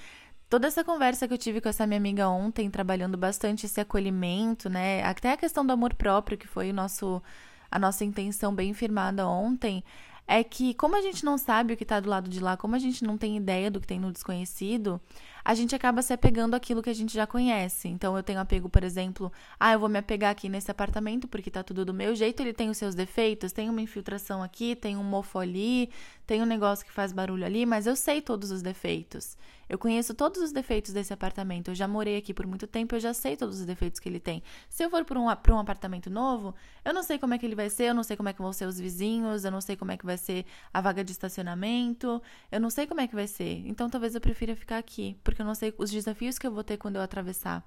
Toda 0.48 0.68
essa 0.68 0.84
conversa 0.84 1.26
que 1.26 1.34
eu 1.34 1.38
tive 1.38 1.60
com 1.60 1.68
essa 1.68 1.86
minha 1.88 1.98
amiga 1.98 2.28
ontem, 2.28 2.70
trabalhando 2.70 3.18
bastante 3.18 3.66
esse 3.66 3.80
acolhimento, 3.80 4.70
né? 4.70 5.02
Até 5.02 5.32
a 5.32 5.36
questão 5.36 5.66
do 5.66 5.72
amor 5.72 5.92
próprio, 5.94 6.38
que 6.38 6.46
foi 6.46 6.70
o 6.70 6.74
nosso, 6.74 7.20
a 7.68 7.80
nossa 7.80 8.04
intenção 8.04 8.54
bem 8.54 8.72
firmada 8.72 9.26
ontem, 9.26 9.82
é 10.26 10.44
que, 10.44 10.72
como 10.74 10.96
a 10.96 11.00
gente 11.00 11.24
não 11.24 11.36
sabe 11.36 11.74
o 11.74 11.76
que 11.76 11.82
está 11.82 11.98
do 11.98 12.08
lado 12.08 12.30
de 12.30 12.38
lá, 12.38 12.56
como 12.56 12.76
a 12.76 12.78
gente 12.78 13.02
não 13.02 13.18
tem 13.18 13.36
ideia 13.36 13.70
do 13.70 13.80
que 13.80 13.88
tem 13.88 13.98
no 13.98 14.12
desconhecido, 14.12 15.00
a 15.46 15.54
gente 15.54 15.76
acaba 15.76 16.02
se 16.02 16.12
apegando 16.12 16.54
àquilo 16.54 16.82
que 16.82 16.90
a 16.90 16.92
gente 16.92 17.14
já 17.14 17.24
conhece. 17.24 17.86
Então 17.86 18.16
eu 18.16 18.22
tenho 18.24 18.40
apego, 18.40 18.68
por 18.68 18.82
exemplo, 18.82 19.30
ah, 19.60 19.72
eu 19.72 19.78
vou 19.78 19.88
me 19.88 19.96
apegar 19.96 20.32
aqui 20.32 20.48
nesse 20.48 20.72
apartamento 20.72 21.28
porque 21.28 21.52
tá 21.52 21.62
tudo 21.62 21.84
do 21.84 21.94
meu 21.94 22.16
jeito, 22.16 22.40
ele 22.40 22.52
tem 22.52 22.68
os 22.68 22.76
seus 22.76 22.96
defeitos, 22.96 23.52
tem 23.52 23.70
uma 23.70 23.80
infiltração 23.80 24.42
aqui, 24.42 24.74
tem 24.74 24.96
um 24.96 25.04
mofo 25.04 25.38
ali, 25.38 25.88
tem 26.26 26.42
um 26.42 26.46
negócio 26.46 26.84
que 26.84 26.90
faz 26.90 27.12
barulho 27.12 27.46
ali, 27.46 27.64
mas 27.64 27.86
eu 27.86 27.94
sei 27.94 28.20
todos 28.20 28.50
os 28.50 28.60
defeitos. 28.60 29.36
Eu 29.68 29.78
conheço 29.78 30.14
todos 30.14 30.40
os 30.40 30.52
defeitos 30.52 30.92
desse 30.92 31.12
apartamento. 31.12 31.68
Eu 31.68 31.74
já 31.74 31.88
morei 31.88 32.16
aqui 32.16 32.32
por 32.32 32.46
muito 32.46 32.66
tempo, 32.66 32.94
eu 32.94 33.00
já 33.00 33.12
sei 33.12 33.36
todos 33.36 33.58
os 33.60 33.66
defeitos 33.66 33.98
que 33.98 34.08
ele 34.08 34.20
tem. 34.20 34.42
Se 34.68 34.84
eu 34.84 34.90
for 34.90 35.04
para 35.04 35.18
um, 35.18 35.24
um 35.24 35.58
apartamento 35.58 36.08
novo, 36.08 36.54
eu 36.84 36.94
não 36.94 37.02
sei 37.02 37.18
como 37.18 37.34
é 37.34 37.38
que 37.38 37.44
ele 37.44 37.56
vai 37.56 37.68
ser, 37.68 37.84
eu 37.84 37.94
não 37.94 38.04
sei 38.04 38.16
como 38.16 38.28
é 38.28 38.32
que 38.32 38.40
vão 38.40 38.52
ser 38.52 38.66
os 38.66 38.78
vizinhos, 38.78 39.44
eu 39.44 39.50
não 39.50 39.60
sei 39.60 39.76
como 39.76 39.90
é 39.90 39.96
que 39.96 40.06
vai 40.06 40.16
ser 40.16 40.46
a 40.72 40.80
vaga 40.80 41.02
de 41.02 41.10
estacionamento, 41.10 42.22
eu 42.50 42.60
não 42.60 42.70
sei 42.70 42.86
como 42.86 43.00
é 43.00 43.08
que 43.08 43.14
vai 43.14 43.26
ser. 43.26 43.62
Então 43.66 43.90
talvez 43.90 44.14
eu 44.14 44.20
prefira 44.20 44.54
ficar 44.54 44.78
aqui, 44.78 45.16
porque 45.24 45.35
eu 45.42 45.46
não 45.46 45.54
sei 45.54 45.74
os 45.78 45.90
desafios 45.90 46.38
que 46.38 46.46
eu 46.46 46.52
vou 46.52 46.64
ter 46.64 46.76
quando 46.76 46.96
eu 46.96 47.02
atravessar. 47.02 47.64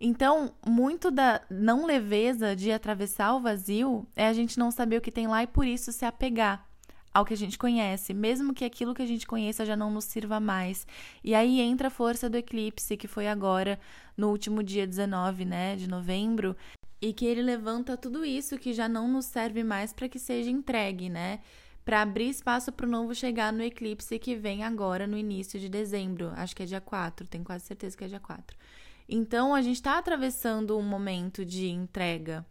Então, 0.00 0.52
muito 0.66 1.10
da 1.10 1.42
não 1.50 1.84
leveza 1.84 2.56
de 2.56 2.72
atravessar 2.72 3.34
o 3.34 3.40
vazio 3.40 4.06
é 4.16 4.26
a 4.26 4.32
gente 4.32 4.58
não 4.58 4.70
saber 4.70 4.96
o 4.96 5.00
que 5.00 5.12
tem 5.12 5.26
lá 5.26 5.42
e 5.42 5.46
por 5.46 5.66
isso 5.66 5.92
se 5.92 6.06
apegar 6.06 6.66
ao 7.12 7.24
que 7.24 7.34
a 7.34 7.36
gente 7.36 7.58
conhece, 7.58 8.14
mesmo 8.14 8.54
que 8.54 8.64
aquilo 8.64 8.94
que 8.94 9.02
a 9.02 9.06
gente 9.06 9.26
conheça 9.26 9.66
já 9.66 9.76
não 9.76 9.90
nos 9.90 10.04
sirva 10.04 10.40
mais. 10.40 10.86
E 11.22 11.34
aí 11.34 11.60
entra 11.60 11.88
a 11.88 11.90
força 11.90 12.30
do 12.30 12.36
eclipse, 12.36 12.96
que 12.96 13.08
foi 13.08 13.28
agora 13.28 13.78
no 14.16 14.30
último 14.30 14.62
dia 14.62 14.86
19, 14.86 15.44
né, 15.44 15.76
de 15.76 15.88
novembro, 15.88 16.56
e 17.02 17.12
que 17.12 17.26
ele 17.26 17.42
levanta 17.42 17.96
tudo 17.96 18.24
isso 18.24 18.58
que 18.58 18.72
já 18.72 18.88
não 18.88 19.08
nos 19.08 19.26
serve 19.26 19.64
mais 19.64 19.92
para 19.92 20.08
que 20.08 20.18
seja 20.18 20.50
entregue, 20.50 21.08
né? 21.08 21.40
Para 21.90 22.02
abrir 22.02 22.28
espaço 22.28 22.70
para 22.70 22.86
o 22.86 22.88
novo 22.88 23.16
chegar 23.16 23.52
no 23.52 23.64
eclipse 23.64 24.16
que 24.16 24.36
vem 24.36 24.62
agora 24.62 25.08
no 25.08 25.18
início 25.18 25.58
de 25.58 25.68
dezembro. 25.68 26.30
Acho 26.36 26.54
que 26.54 26.62
é 26.62 26.66
dia 26.66 26.80
4, 26.80 27.26
tenho 27.26 27.42
quase 27.42 27.64
certeza 27.64 27.96
que 27.96 28.04
é 28.04 28.06
dia 28.06 28.20
4. 28.20 28.56
Então 29.08 29.52
a 29.52 29.60
gente 29.60 29.74
está 29.74 29.98
atravessando 29.98 30.78
um 30.78 30.82
momento 30.82 31.44
de 31.44 31.68
entrega. 31.68 32.46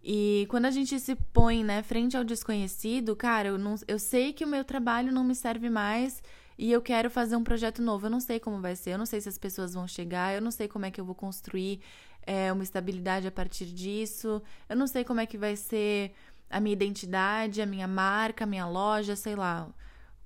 E 0.00 0.46
quando 0.48 0.66
a 0.66 0.70
gente 0.70 1.00
se 1.00 1.16
põe, 1.16 1.64
né, 1.64 1.82
frente 1.82 2.16
ao 2.16 2.22
desconhecido, 2.22 3.16
cara, 3.16 3.48
eu, 3.48 3.58
não, 3.58 3.74
eu 3.88 3.98
sei 3.98 4.32
que 4.32 4.44
o 4.44 4.48
meu 4.48 4.64
trabalho 4.64 5.10
não 5.10 5.24
me 5.24 5.34
serve 5.34 5.68
mais 5.68 6.22
e 6.56 6.70
eu 6.70 6.80
quero 6.80 7.10
fazer 7.10 7.34
um 7.34 7.42
projeto 7.42 7.82
novo. 7.82 8.06
Eu 8.06 8.10
não 8.10 8.20
sei 8.20 8.38
como 8.38 8.60
vai 8.60 8.76
ser, 8.76 8.90
eu 8.90 8.98
não 8.98 9.06
sei 9.06 9.20
se 9.20 9.28
as 9.28 9.36
pessoas 9.36 9.74
vão 9.74 9.88
chegar, 9.88 10.32
eu 10.32 10.40
não 10.40 10.52
sei 10.52 10.68
como 10.68 10.86
é 10.86 10.92
que 10.92 11.00
eu 11.00 11.04
vou 11.04 11.16
construir 11.16 11.80
é, 12.24 12.52
uma 12.52 12.62
estabilidade 12.62 13.26
a 13.26 13.32
partir 13.32 13.66
disso, 13.66 14.42
eu 14.68 14.76
não 14.76 14.86
sei 14.86 15.04
como 15.04 15.20
é 15.20 15.26
que 15.26 15.38
vai 15.38 15.56
ser 15.56 16.12
a 16.50 16.60
minha 16.60 16.72
identidade, 16.72 17.62
a 17.62 17.66
minha 17.66 17.86
marca, 17.86 18.44
a 18.44 18.46
minha 18.46 18.66
loja, 18.66 19.14
sei 19.14 19.36
lá, 19.36 19.68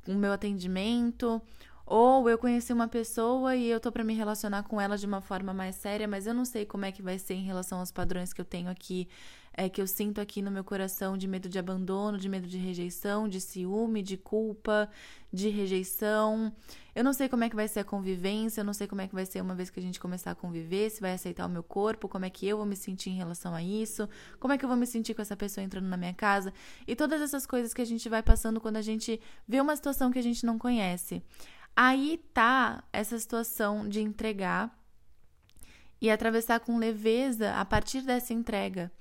o 0.09 0.15
meu 0.15 0.33
atendimento. 0.33 1.41
Ou 1.87 2.31
eu 2.31 2.39
conheci 2.39 2.73
uma 2.73 2.89
pessoa 2.89 3.55
e 3.55 3.69
eu 3.69 3.79
tô 3.79 3.93
para 3.93 4.03
me 4.03 4.15
relacionar 4.15 4.63
com 4.63 4.81
ela 4.81 4.97
de 4.97 5.05
uma 5.05 5.21
forma 5.21 5.53
mais 5.53 5.77
séria, 5.77 6.09
mas 6.09 6.27
eu 6.27 6.33
não 6.33 6.47
sei 6.47 6.65
como 6.65 6.87
é 6.87 6.91
que 6.93 7.03
vai 7.03 7.19
ser 7.19 7.35
em 7.35 7.45
relação 7.45 7.79
aos 7.79 7.93
padrões 7.93 8.33
que 8.33 8.41
eu 8.41 8.45
tenho 8.45 8.71
aqui 8.71 9.07
é, 9.57 9.69
que 9.69 9.81
eu 9.81 9.87
sinto 9.87 10.21
aqui 10.21 10.43
no 10.43 10.51
meu 10.51 10.65
coração 10.65 11.17
de 11.17 11.29
medo 11.29 11.49
de 11.49 11.59
abandono, 11.59 12.19
de 12.19 12.29
medo 12.29 12.47
de 12.47 12.59
rejeição, 12.59 13.29
de 13.29 13.41
ciúme, 13.41 14.03
de 14.03 14.17
culpa, 14.17 14.91
de 15.33 15.49
rejeição. 15.49 16.53
Eu 16.95 17.05
não 17.05 17.13
sei 17.13 17.29
como 17.29 17.45
é 17.45 17.49
que 17.49 17.55
vai 17.55 17.69
ser 17.69 17.81
a 17.81 17.85
convivência, 17.85 18.61
eu 18.61 18.65
não 18.65 18.73
sei 18.73 18.87
como 18.87 19.01
é 19.01 19.07
que 19.07 19.15
vai 19.15 19.25
ser 19.25 19.41
uma 19.41 19.55
vez 19.55 19.71
que 19.71 19.79
a 19.79 19.83
gente 19.83 20.01
começar 20.01 20.33
a 20.33 20.35
conviver, 20.35 20.91
se 20.91 21.01
vai 21.01 21.13
aceitar 21.13 21.47
o 21.47 21.49
meu 21.49 21.63
corpo, 21.63 22.09
como 22.09 22.25
é 22.25 22.31
que 22.31 22.47
eu 22.47 22.57
vou 22.57 22.67
me 22.67 22.77
sentir 22.77 23.11
em 23.11 23.17
relação 23.17 23.55
a 23.55 23.63
isso, 23.63 24.09
como 24.41 24.53
é 24.53 24.59
que 24.59 24.65
eu 24.65 24.69
vou 24.69 24.77
me 24.77 24.87
sentir 24.87 25.15
com 25.15 25.23
essa 25.23 25.37
pessoa 25.37 25.65
entrando 25.65 25.87
na 25.87 25.97
minha 25.97 26.15
casa 26.15 26.53
e 26.87 26.97
todas 26.97 27.23
essas 27.23 27.47
coisas 27.47 27.73
que 27.73 27.83
a 27.83 27.87
gente 27.87 28.09
vai 28.09 28.23
passando 28.23 28.61
quando 28.61 28.77
a 28.77 28.83
gente 28.83 29.21
vê 29.47 29.61
uma 29.61 29.77
situação 29.77 30.11
que 30.11 30.19
a 30.19 30.23
gente 30.23 30.45
não 30.45 30.59
conhece. 30.59 31.23
Aí 31.77 32.21
tá 32.33 32.85
essa 32.93 33.19
situação 33.19 33.89
de 33.89 34.01
entregar 34.01 34.77
e 36.01 36.11
atravessar 36.11 36.61
com 36.61 36.77
leveza 36.77 37.55
a 37.55 37.65
partir 37.65 38.03
dessa 38.03 38.35
entrega. 38.35 38.93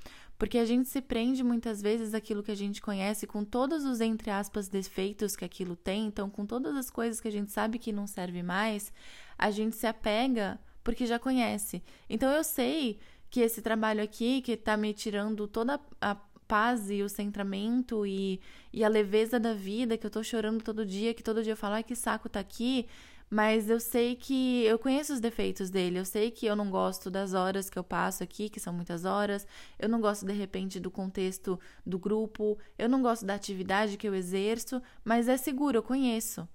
Porque 0.43 0.57
a 0.57 0.65
gente 0.65 0.89
se 0.89 1.01
prende 1.01 1.41
muitas 1.41 1.81
vezes 1.81 2.13
àquilo 2.13 2.43
que 2.43 2.51
a 2.51 2.55
gente 2.55 2.81
conhece, 2.81 3.25
com 3.25 3.45
todos 3.45 3.85
os, 3.85 4.01
entre 4.01 4.29
aspas, 4.29 4.67
defeitos 4.67 5.37
que 5.37 5.45
aquilo 5.45 5.73
tem, 5.73 6.05
então, 6.07 6.29
com 6.29 6.45
todas 6.45 6.75
as 6.75 6.89
coisas 6.89 7.21
que 7.21 7.29
a 7.29 7.31
gente 7.31 7.49
sabe 7.49 7.79
que 7.79 7.93
não 7.93 8.05
serve 8.05 8.43
mais, 8.43 8.91
a 9.37 9.49
gente 9.49 9.73
se 9.73 9.87
apega 9.87 10.59
porque 10.83 11.05
já 11.05 11.17
conhece. 11.17 11.81
Então, 12.09 12.29
eu 12.29 12.43
sei 12.43 12.99
que 13.29 13.39
esse 13.39 13.61
trabalho 13.61 14.03
aqui, 14.03 14.41
que 14.41 14.57
tá 14.57 14.75
me 14.75 14.93
tirando 14.93 15.47
toda 15.47 15.79
a 16.01 16.15
paz 16.45 16.89
e 16.89 17.01
o 17.01 17.07
centramento 17.07 18.05
e, 18.05 18.41
e 18.73 18.83
a 18.83 18.89
leveza 18.89 19.39
da 19.39 19.53
vida, 19.53 19.97
que 19.97 20.05
eu 20.05 20.11
tô 20.11 20.21
chorando 20.21 20.61
todo 20.61 20.85
dia, 20.85 21.13
que 21.13 21.23
todo 21.23 21.41
dia 21.41 21.53
eu 21.53 21.57
falo, 21.57 21.75
ai, 21.75 21.83
que 21.85 21.95
saco 21.95 22.27
tá 22.27 22.41
aqui, 22.41 22.85
mas 23.33 23.67
eu 23.67 23.79
sei 23.79 24.15
que 24.15 24.63
eu 24.63 24.77
conheço 24.77 25.11
os 25.11 25.19
defeitos 25.19 25.71
dele. 25.71 25.97
Eu 25.97 26.05
sei 26.05 26.29
que 26.29 26.45
eu 26.45 26.55
não 26.55 26.69
gosto 26.69 27.09
das 27.09 27.33
horas 27.33 27.67
que 27.67 27.79
eu 27.79 27.83
passo 27.83 28.21
aqui, 28.21 28.47
que 28.47 28.59
são 28.59 28.71
muitas 28.71 29.05
horas. 29.05 29.47
Eu 29.79 29.89
não 29.89 29.99
gosto 29.99 30.23
de 30.23 30.33
repente 30.33 30.79
do 30.79 30.91
contexto 30.91 31.59
do 31.83 31.97
grupo. 31.97 32.59
Eu 32.77 32.87
não 32.87 33.01
gosto 33.01 33.25
da 33.25 33.33
atividade 33.33 33.97
que 33.97 34.07
eu 34.07 34.13
exerço, 34.13 34.79
mas 35.03 35.27
é 35.27 35.35
seguro, 35.35 35.79
eu 35.79 35.81
conheço. 35.81 36.47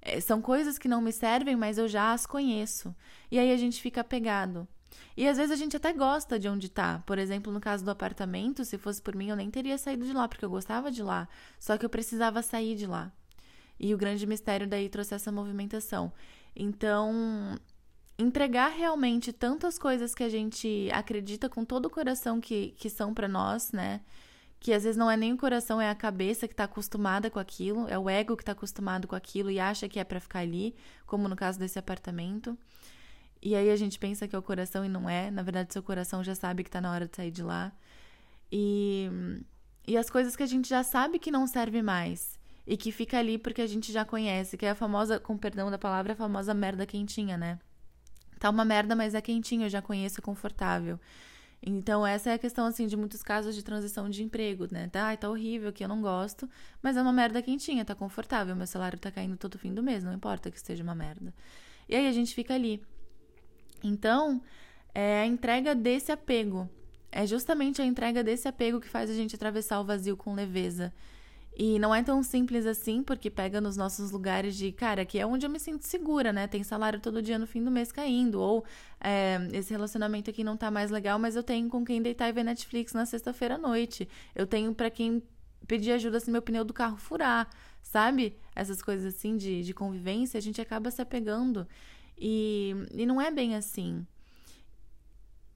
É, 0.00 0.20
são 0.20 0.40
coisas 0.40 0.78
que 0.78 0.86
não 0.86 1.02
me 1.02 1.10
servem, 1.10 1.56
mas 1.56 1.78
eu 1.78 1.88
já 1.88 2.12
as 2.12 2.26
conheço. 2.26 2.94
E 3.28 3.36
aí 3.36 3.52
a 3.52 3.56
gente 3.56 3.82
fica 3.82 4.00
apegado. 4.00 4.68
E 5.16 5.26
às 5.26 5.36
vezes 5.36 5.50
a 5.50 5.56
gente 5.56 5.76
até 5.76 5.92
gosta 5.92 6.38
de 6.38 6.48
onde 6.48 6.68
tá. 6.68 7.02
Por 7.06 7.18
exemplo, 7.18 7.52
no 7.52 7.60
caso 7.60 7.84
do 7.84 7.90
apartamento, 7.90 8.64
se 8.64 8.78
fosse 8.78 9.02
por 9.02 9.16
mim, 9.16 9.30
eu 9.30 9.36
nem 9.36 9.50
teria 9.50 9.76
saído 9.76 10.06
de 10.06 10.12
lá, 10.12 10.28
porque 10.28 10.44
eu 10.44 10.50
gostava 10.50 10.92
de 10.92 11.02
lá. 11.02 11.28
Só 11.58 11.76
que 11.76 11.84
eu 11.84 11.90
precisava 11.90 12.40
sair 12.40 12.76
de 12.76 12.86
lá. 12.86 13.12
E 13.80 13.94
o 13.94 13.98
grande 13.98 14.26
mistério 14.26 14.68
daí 14.68 14.90
trouxe 14.90 15.14
essa 15.14 15.32
movimentação. 15.32 16.12
Então, 16.54 17.58
entregar 18.18 18.68
realmente 18.68 19.32
tantas 19.32 19.78
coisas 19.78 20.14
que 20.14 20.22
a 20.22 20.28
gente 20.28 20.90
acredita 20.92 21.48
com 21.48 21.64
todo 21.64 21.86
o 21.86 21.90
coração 21.90 22.42
que, 22.42 22.74
que 22.76 22.90
são 22.90 23.14
para 23.14 23.26
nós, 23.26 23.72
né? 23.72 24.02
Que 24.60 24.74
às 24.74 24.82
vezes 24.82 24.98
não 24.98 25.10
é 25.10 25.16
nem 25.16 25.32
o 25.32 25.38
coração, 25.38 25.80
é 25.80 25.88
a 25.88 25.94
cabeça 25.94 26.46
que 26.46 26.52
está 26.52 26.64
acostumada 26.64 27.30
com 27.30 27.38
aquilo, 27.38 27.88
é 27.88 27.98
o 27.98 28.10
ego 28.10 28.36
que 28.36 28.42
está 28.42 28.52
acostumado 28.52 29.08
com 29.08 29.16
aquilo 29.16 29.50
e 29.50 29.58
acha 29.58 29.88
que 29.88 29.98
é 29.98 30.04
para 30.04 30.20
ficar 30.20 30.40
ali, 30.40 30.74
como 31.06 31.26
no 31.26 31.34
caso 31.34 31.58
desse 31.58 31.78
apartamento. 31.78 32.58
E 33.40 33.54
aí 33.56 33.70
a 33.70 33.76
gente 33.76 33.98
pensa 33.98 34.28
que 34.28 34.36
é 34.36 34.38
o 34.38 34.42
coração 34.42 34.84
e 34.84 34.90
não 34.90 35.08
é. 35.08 35.30
Na 35.30 35.42
verdade, 35.42 35.72
seu 35.72 35.82
coração 35.82 36.22
já 36.22 36.34
sabe 36.34 36.62
que 36.62 36.68
está 36.68 36.82
na 36.82 36.92
hora 36.92 37.08
de 37.08 37.16
sair 37.16 37.30
de 37.30 37.42
lá. 37.42 37.72
E, 38.52 39.08
e 39.86 39.96
as 39.96 40.10
coisas 40.10 40.36
que 40.36 40.42
a 40.42 40.46
gente 40.46 40.68
já 40.68 40.82
sabe 40.82 41.18
que 41.18 41.30
não 41.30 41.46
serve 41.46 41.80
mais 41.80 42.39
e 42.70 42.76
que 42.76 42.92
fica 42.92 43.18
ali 43.18 43.36
porque 43.36 43.60
a 43.60 43.66
gente 43.66 43.90
já 43.90 44.04
conhece, 44.04 44.56
que 44.56 44.64
é 44.64 44.70
a 44.70 44.76
famosa, 44.76 45.18
com 45.18 45.36
perdão 45.36 45.72
da 45.72 45.76
palavra, 45.76 46.12
a 46.12 46.16
famosa 46.16 46.54
merda 46.54 46.86
quentinha, 46.86 47.36
né? 47.36 47.58
Tá 48.38 48.48
uma 48.48 48.64
merda, 48.64 48.94
mas 48.94 49.12
é 49.12 49.20
quentinho, 49.20 49.64
eu 49.64 49.68
já 49.68 49.82
conheço, 49.82 50.20
é 50.20 50.22
confortável. 50.22 50.96
Então, 51.60 52.06
essa 52.06 52.30
é 52.30 52.34
a 52.34 52.38
questão, 52.38 52.64
assim, 52.66 52.86
de 52.86 52.96
muitos 52.96 53.24
casos 53.24 53.56
de 53.56 53.64
transição 53.64 54.08
de 54.08 54.22
emprego, 54.22 54.68
né? 54.70 54.86
Tá, 54.86 55.16
tá 55.16 55.28
horrível, 55.28 55.72
que 55.72 55.82
eu 55.82 55.88
não 55.88 56.00
gosto, 56.00 56.48
mas 56.80 56.96
é 56.96 57.02
uma 57.02 57.12
merda 57.12 57.42
quentinha, 57.42 57.84
tá 57.84 57.96
confortável, 57.96 58.54
meu 58.54 58.68
salário 58.68 59.00
tá 59.00 59.10
caindo 59.10 59.36
todo 59.36 59.58
fim 59.58 59.74
do 59.74 59.82
mês, 59.82 60.04
não 60.04 60.12
importa 60.12 60.48
que 60.48 60.56
esteja 60.56 60.84
uma 60.84 60.94
merda. 60.94 61.34
E 61.88 61.96
aí 61.96 62.06
a 62.06 62.12
gente 62.12 62.32
fica 62.32 62.54
ali. 62.54 62.80
Então, 63.82 64.40
é 64.94 65.22
a 65.22 65.26
entrega 65.26 65.74
desse 65.74 66.12
apego. 66.12 66.70
É 67.10 67.26
justamente 67.26 67.82
a 67.82 67.84
entrega 67.84 68.22
desse 68.22 68.46
apego 68.46 68.80
que 68.80 68.88
faz 68.88 69.10
a 69.10 69.14
gente 69.14 69.34
atravessar 69.34 69.80
o 69.80 69.84
vazio 69.84 70.16
com 70.16 70.34
leveza. 70.34 70.94
E 71.62 71.78
não 71.78 71.94
é 71.94 72.02
tão 72.02 72.22
simples 72.22 72.64
assim, 72.64 73.02
porque 73.02 73.28
pega 73.28 73.60
nos 73.60 73.76
nossos 73.76 74.10
lugares 74.10 74.56
de, 74.56 74.72
cara, 74.72 75.04
que 75.04 75.18
é 75.18 75.26
onde 75.26 75.44
eu 75.44 75.50
me 75.50 75.60
sinto 75.60 75.82
segura, 75.82 76.32
né? 76.32 76.46
Tem 76.46 76.62
salário 76.62 76.98
todo 76.98 77.20
dia 77.20 77.38
no 77.38 77.46
fim 77.46 77.62
do 77.62 77.70
mês 77.70 77.92
caindo. 77.92 78.40
Ou 78.40 78.64
é, 78.98 79.38
esse 79.52 79.70
relacionamento 79.70 80.30
aqui 80.30 80.42
não 80.42 80.56
tá 80.56 80.70
mais 80.70 80.90
legal, 80.90 81.18
mas 81.18 81.36
eu 81.36 81.42
tenho 81.42 81.68
com 81.68 81.84
quem 81.84 82.00
deitar 82.00 82.30
e 82.30 82.32
ver 82.32 82.44
Netflix 82.44 82.94
na 82.94 83.04
sexta-feira 83.04 83.56
à 83.56 83.58
noite. 83.58 84.08
Eu 84.34 84.46
tenho 84.46 84.74
para 84.74 84.88
quem 84.88 85.22
pedir 85.66 85.92
ajuda 85.92 86.18
se 86.18 86.30
meu 86.30 86.40
pneu 86.40 86.64
do 86.64 86.72
carro 86.72 86.96
furar, 86.96 87.46
sabe? 87.82 88.38
Essas 88.56 88.80
coisas 88.80 89.14
assim 89.14 89.36
de, 89.36 89.62
de 89.62 89.74
convivência, 89.74 90.38
a 90.38 90.40
gente 90.40 90.62
acaba 90.62 90.90
se 90.90 91.02
apegando. 91.02 91.68
E, 92.16 92.74
e 92.94 93.04
não 93.04 93.20
é 93.20 93.30
bem 93.30 93.54
assim. 93.54 94.06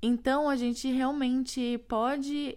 Então 0.02 0.50
a 0.50 0.56
gente 0.56 0.86
realmente 0.86 1.78
pode 1.88 2.56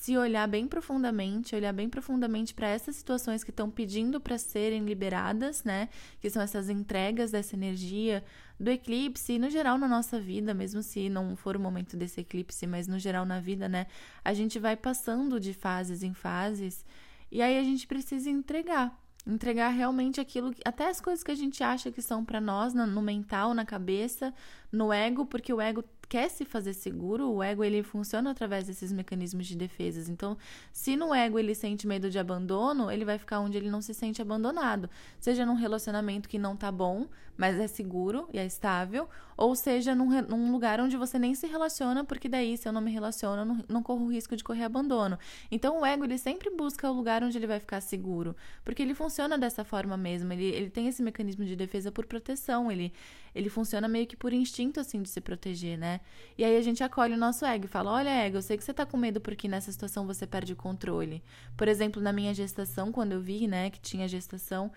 se 0.00 0.16
olhar 0.16 0.48
bem 0.48 0.66
profundamente, 0.66 1.54
olhar 1.54 1.74
bem 1.74 1.86
profundamente 1.86 2.54
para 2.54 2.66
essas 2.66 2.96
situações 2.96 3.44
que 3.44 3.50
estão 3.50 3.70
pedindo 3.70 4.18
para 4.18 4.38
serem 4.38 4.82
liberadas, 4.82 5.62
né? 5.62 5.90
Que 6.22 6.30
são 6.30 6.40
essas 6.40 6.70
entregas 6.70 7.32
dessa 7.32 7.54
energia 7.54 8.24
do 8.58 8.70
eclipse 8.70 9.34
e 9.34 9.38
no 9.38 9.50
geral 9.50 9.76
na 9.76 9.86
nossa 9.86 10.18
vida, 10.18 10.54
mesmo 10.54 10.82
se 10.82 11.10
não 11.10 11.36
for 11.36 11.54
o 11.54 11.60
momento 11.60 11.98
desse 11.98 12.22
eclipse, 12.22 12.66
mas 12.66 12.88
no 12.88 12.98
geral 12.98 13.26
na 13.26 13.40
vida, 13.40 13.68
né? 13.68 13.86
A 14.24 14.32
gente 14.32 14.58
vai 14.58 14.74
passando 14.74 15.38
de 15.38 15.52
fases 15.52 16.02
em 16.02 16.14
fases 16.14 16.82
e 17.30 17.42
aí 17.42 17.58
a 17.58 17.62
gente 17.62 17.86
precisa 17.86 18.30
entregar, 18.30 18.98
entregar 19.26 19.68
realmente 19.68 20.18
aquilo, 20.18 20.54
até 20.64 20.88
as 20.88 20.98
coisas 20.98 21.22
que 21.22 21.30
a 21.30 21.36
gente 21.36 21.62
acha 21.62 21.92
que 21.92 22.00
são 22.00 22.24
para 22.24 22.40
nós, 22.40 22.72
no 22.72 23.02
mental, 23.02 23.52
na 23.52 23.66
cabeça, 23.66 24.32
no 24.72 24.90
ego, 24.90 25.26
porque 25.26 25.52
o 25.52 25.60
ego 25.60 25.84
quer 26.10 26.28
se 26.28 26.44
fazer 26.44 26.72
seguro, 26.72 27.30
o 27.30 27.40
ego 27.40 27.62
ele 27.62 27.84
funciona 27.84 28.32
através 28.32 28.66
desses 28.66 28.90
mecanismos 28.90 29.46
de 29.46 29.56
defesas. 29.56 30.08
Então, 30.08 30.36
se 30.72 30.96
no 30.96 31.14
ego 31.14 31.38
ele 31.38 31.54
sente 31.54 31.86
medo 31.86 32.10
de 32.10 32.18
abandono, 32.18 32.90
ele 32.90 33.04
vai 33.04 33.16
ficar 33.16 33.38
onde 33.38 33.56
ele 33.56 33.70
não 33.70 33.80
se 33.80 33.94
sente 33.94 34.20
abandonado, 34.20 34.90
seja 35.20 35.46
num 35.46 35.54
relacionamento 35.54 36.28
que 36.28 36.36
não 36.36 36.56
tá 36.56 36.72
bom, 36.72 37.06
mas 37.36 37.58
é 37.58 37.68
seguro 37.68 38.28
e 38.32 38.38
é 38.38 38.44
estável, 38.44 39.08
ou 39.36 39.54
seja 39.54 39.94
num, 39.94 40.20
num 40.22 40.52
lugar 40.52 40.80
onde 40.80 40.96
você 40.96 41.18
nem 41.18 41.34
se 41.34 41.46
relaciona, 41.46 42.04
porque 42.04 42.28
daí 42.28 42.56
se 42.58 42.68
eu 42.68 42.72
não 42.72 42.80
me 42.80 42.90
relaciono, 42.90 43.42
eu 43.42 43.46
não, 43.46 43.64
não 43.68 43.82
corro 43.82 44.04
o 44.04 44.10
risco 44.10 44.36
de 44.36 44.42
correr 44.42 44.64
abandono. 44.64 45.18
Então, 45.50 45.80
o 45.80 45.86
ego 45.86 46.04
ele 46.04 46.18
sempre 46.18 46.50
busca 46.50 46.90
o 46.90 46.92
lugar 46.92 47.22
onde 47.22 47.38
ele 47.38 47.46
vai 47.46 47.60
ficar 47.60 47.80
seguro, 47.80 48.36
porque 48.64 48.82
ele 48.82 48.94
funciona 48.94 49.38
dessa 49.38 49.64
forma 49.64 49.96
mesmo. 49.96 50.32
Ele, 50.32 50.44
ele 50.44 50.70
tem 50.70 50.88
esse 50.88 51.02
mecanismo 51.02 51.44
de 51.44 51.56
defesa 51.56 51.90
por 51.90 52.04
proteção. 52.04 52.70
Ele, 52.70 52.92
ele 53.34 53.48
funciona 53.48 53.88
meio 53.88 54.06
que 54.06 54.16
por 54.16 54.32
instinto, 54.32 54.80
assim, 54.80 55.00
de 55.00 55.08
se 55.08 55.20
proteger, 55.20 55.78
né? 55.78 55.99
E 56.36 56.44
aí 56.44 56.56
a 56.56 56.62
gente 56.62 56.82
acolhe 56.82 57.14
o 57.14 57.18
nosso 57.18 57.44
ego 57.44 57.66
e 57.66 57.68
fala: 57.68 57.92
Olha, 57.92 58.08
ego, 58.08 58.38
eu 58.38 58.42
sei 58.42 58.56
que 58.56 58.64
você 58.64 58.72
tá 58.72 58.86
com 58.86 58.96
medo 58.96 59.20
porque 59.20 59.48
nessa 59.48 59.70
situação 59.70 60.06
você 60.06 60.26
perde 60.26 60.52
o 60.52 60.56
controle. 60.56 61.22
Por 61.56 61.68
exemplo, 61.68 62.00
na 62.00 62.12
minha 62.12 62.32
gestação, 62.32 62.90
quando 62.90 63.12
eu 63.12 63.20
vi, 63.20 63.46
né, 63.46 63.70
que 63.70 63.80
tinha 63.80 64.08
gestação. 64.08 64.70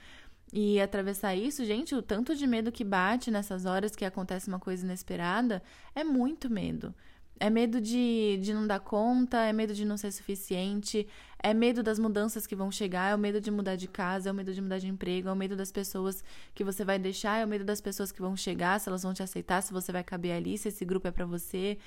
E 0.56 0.80
atravessar 0.80 1.34
isso, 1.36 1.66
gente, 1.66 1.96
o 1.96 2.02
tanto 2.02 2.36
de 2.36 2.46
medo 2.46 2.72
que 2.72 2.84
bate 2.84 3.32
nessas 3.32 3.66
horas 3.66 3.96
que 3.96 4.06
acontece 4.06 4.48
uma 4.48 4.60
coisa 4.60 4.86
inesperada 4.86 5.64
é 5.96 6.04
muito 6.04 6.48
medo. 6.48 6.94
É 7.40 7.50
medo 7.50 7.82
de, 7.82 8.40
de 8.42 8.54
não 8.54 8.66
dar 8.66 8.80
conta, 8.80 9.38
é 9.44 9.52
medo 9.52 9.74
de 9.74 9.84
não 9.84 9.98
ser 9.98 10.12
suficiente, 10.12 11.08
é 11.40 11.54
medo 11.54 11.84
das 11.84 12.00
mudanças 12.00 12.48
que 12.48 12.56
vão 12.56 12.72
chegar, 12.72 13.12
é 13.12 13.16
o 13.16 13.18
medo 13.18 13.42
de 13.42 13.52
mudar 13.52 13.76
de 13.76 13.88
casa, 13.88 14.30
é 14.30 14.32
o 14.32 14.36
medo 14.36 14.54
de 14.54 14.62
mudar 14.62 14.80
de 14.80 14.88
emprego, 14.88 15.28
é 15.28 15.32
o 15.32 15.36
medo 15.36 15.56
das 15.56 15.72
pessoas 15.72 16.24
que 16.56 16.64
você 16.64 16.86
vai 16.86 16.98
deixar, 16.98 17.40
é 17.40 17.46
o 17.46 17.48
medo 17.48 17.66
das 17.66 17.82
pessoas 17.82 18.12
que 18.12 18.22
vão 18.22 18.38
chegar, 18.38 18.80
se 18.80 18.88
elas 18.88 19.04
vão 19.04 19.14
te 19.14 19.22
aceitar, 19.24 19.62
se 19.62 19.74
você 19.74 19.92
vai 19.92 20.04
caber 20.04 20.32
ali, 20.32 20.58
se 20.58 20.70
esse 20.70 20.86
grupo 20.86 21.08
é 21.08 21.12
para 21.12 21.26
você, 21.26 21.78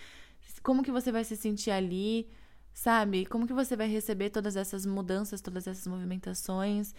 como 0.63 0.83
que 0.83 0.93
você 0.93 1.11
vai 1.11 1.25
se 1.25 1.37
sentir 1.37 1.71
ali, 1.71 2.29
sabe? 2.75 3.25
Como 3.25 3.47
que 3.47 3.55
você 3.55 3.75
vai 3.75 3.89
receber 3.89 4.31
todas 4.31 4.57
essas 4.57 4.85
mudanças, 4.85 5.41
todas 5.41 5.67
essas 5.67 5.87
movimentações? 5.87 6.95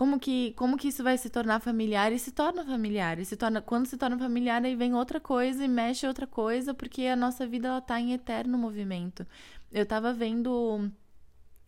Como 0.00 0.18
que, 0.18 0.54
como 0.54 0.78
que 0.78 0.88
isso 0.88 1.04
vai 1.04 1.18
se 1.18 1.28
tornar 1.28 1.60
familiar 1.60 2.10
e 2.10 2.18
se 2.18 2.32
torna 2.32 2.64
familiar. 2.64 3.18
E 3.18 3.24
se 3.26 3.36
torna, 3.36 3.60
quando 3.60 3.84
se 3.84 3.98
torna 3.98 4.16
familiar, 4.16 4.64
aí 4.64 4.74
vem 4.74 4.94
outra 4.94 5.20
coisa 5.20 5.62
e 5.62 5.68
mexe 5.68 6.06
outra 6.06 6.26
coisa, 6.26 6.72
porque 6.72 7.02
a 7.04 7.14
nossa 7.14 7.46
vida 7.46 7.68
ela 7.68 7.82
tá 7.82 8.00
em 8.00 8.14
eterno 8.14 8.56
movimento. 8.56 9.26
Eu 9.70 9.84
tava 9.84 10.10
vendo 10.14 10.90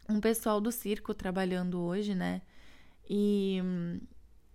um 0.09 0.19
pessoal 0.19 0.63
do 0.63 0.73
circo 0.73 1.13
trabalhando 1.13 1.79
hoje, 1.83 2.15
né? 2.15 2.41
E 3.07 3.61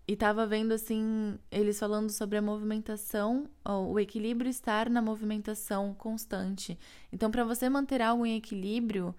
e 0.07 0.15
tava 0.15 0.47
vendo 0.47 0.71
assim, 0.71 1.37
eles 1.51 1.77
falando 1.77 2.09
sobre 2.09 2.39
a 2.39 2.41
movimentação, 2.41 3.47
o 3.63 3.99
equilíbrio 3.99 4.49
estar 4.49 4.89
na 4.89 5.03
movimentação 5.03 5.93
constante. 5.93 6.79
Então, 7.11 7.29
para 7.29 7.43
você 7.43 7.69
manter 7.69 8.01
algo 8.01 8.25
em 8.25 8.37
equilíbrio, 8.37 9.13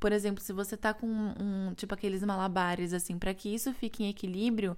por 0.00 0.12
exemplo, 0.12 0.42
se 0.42 0.52
você 0.52 0.76
tá 0.76 0.92
com 0.92 1.06
um, 1.06 1.74
tipo 1.76 1.94
aqueles 1.94 2.24
malabares 2.24 2.92
assim, 2.92 3.18
para 3.18 3.34
que 3.34 3.54
isso 3.54 3.72
fique 3.74 4.02
em 4.02 4.08
equilíbrio, 4.08 4.76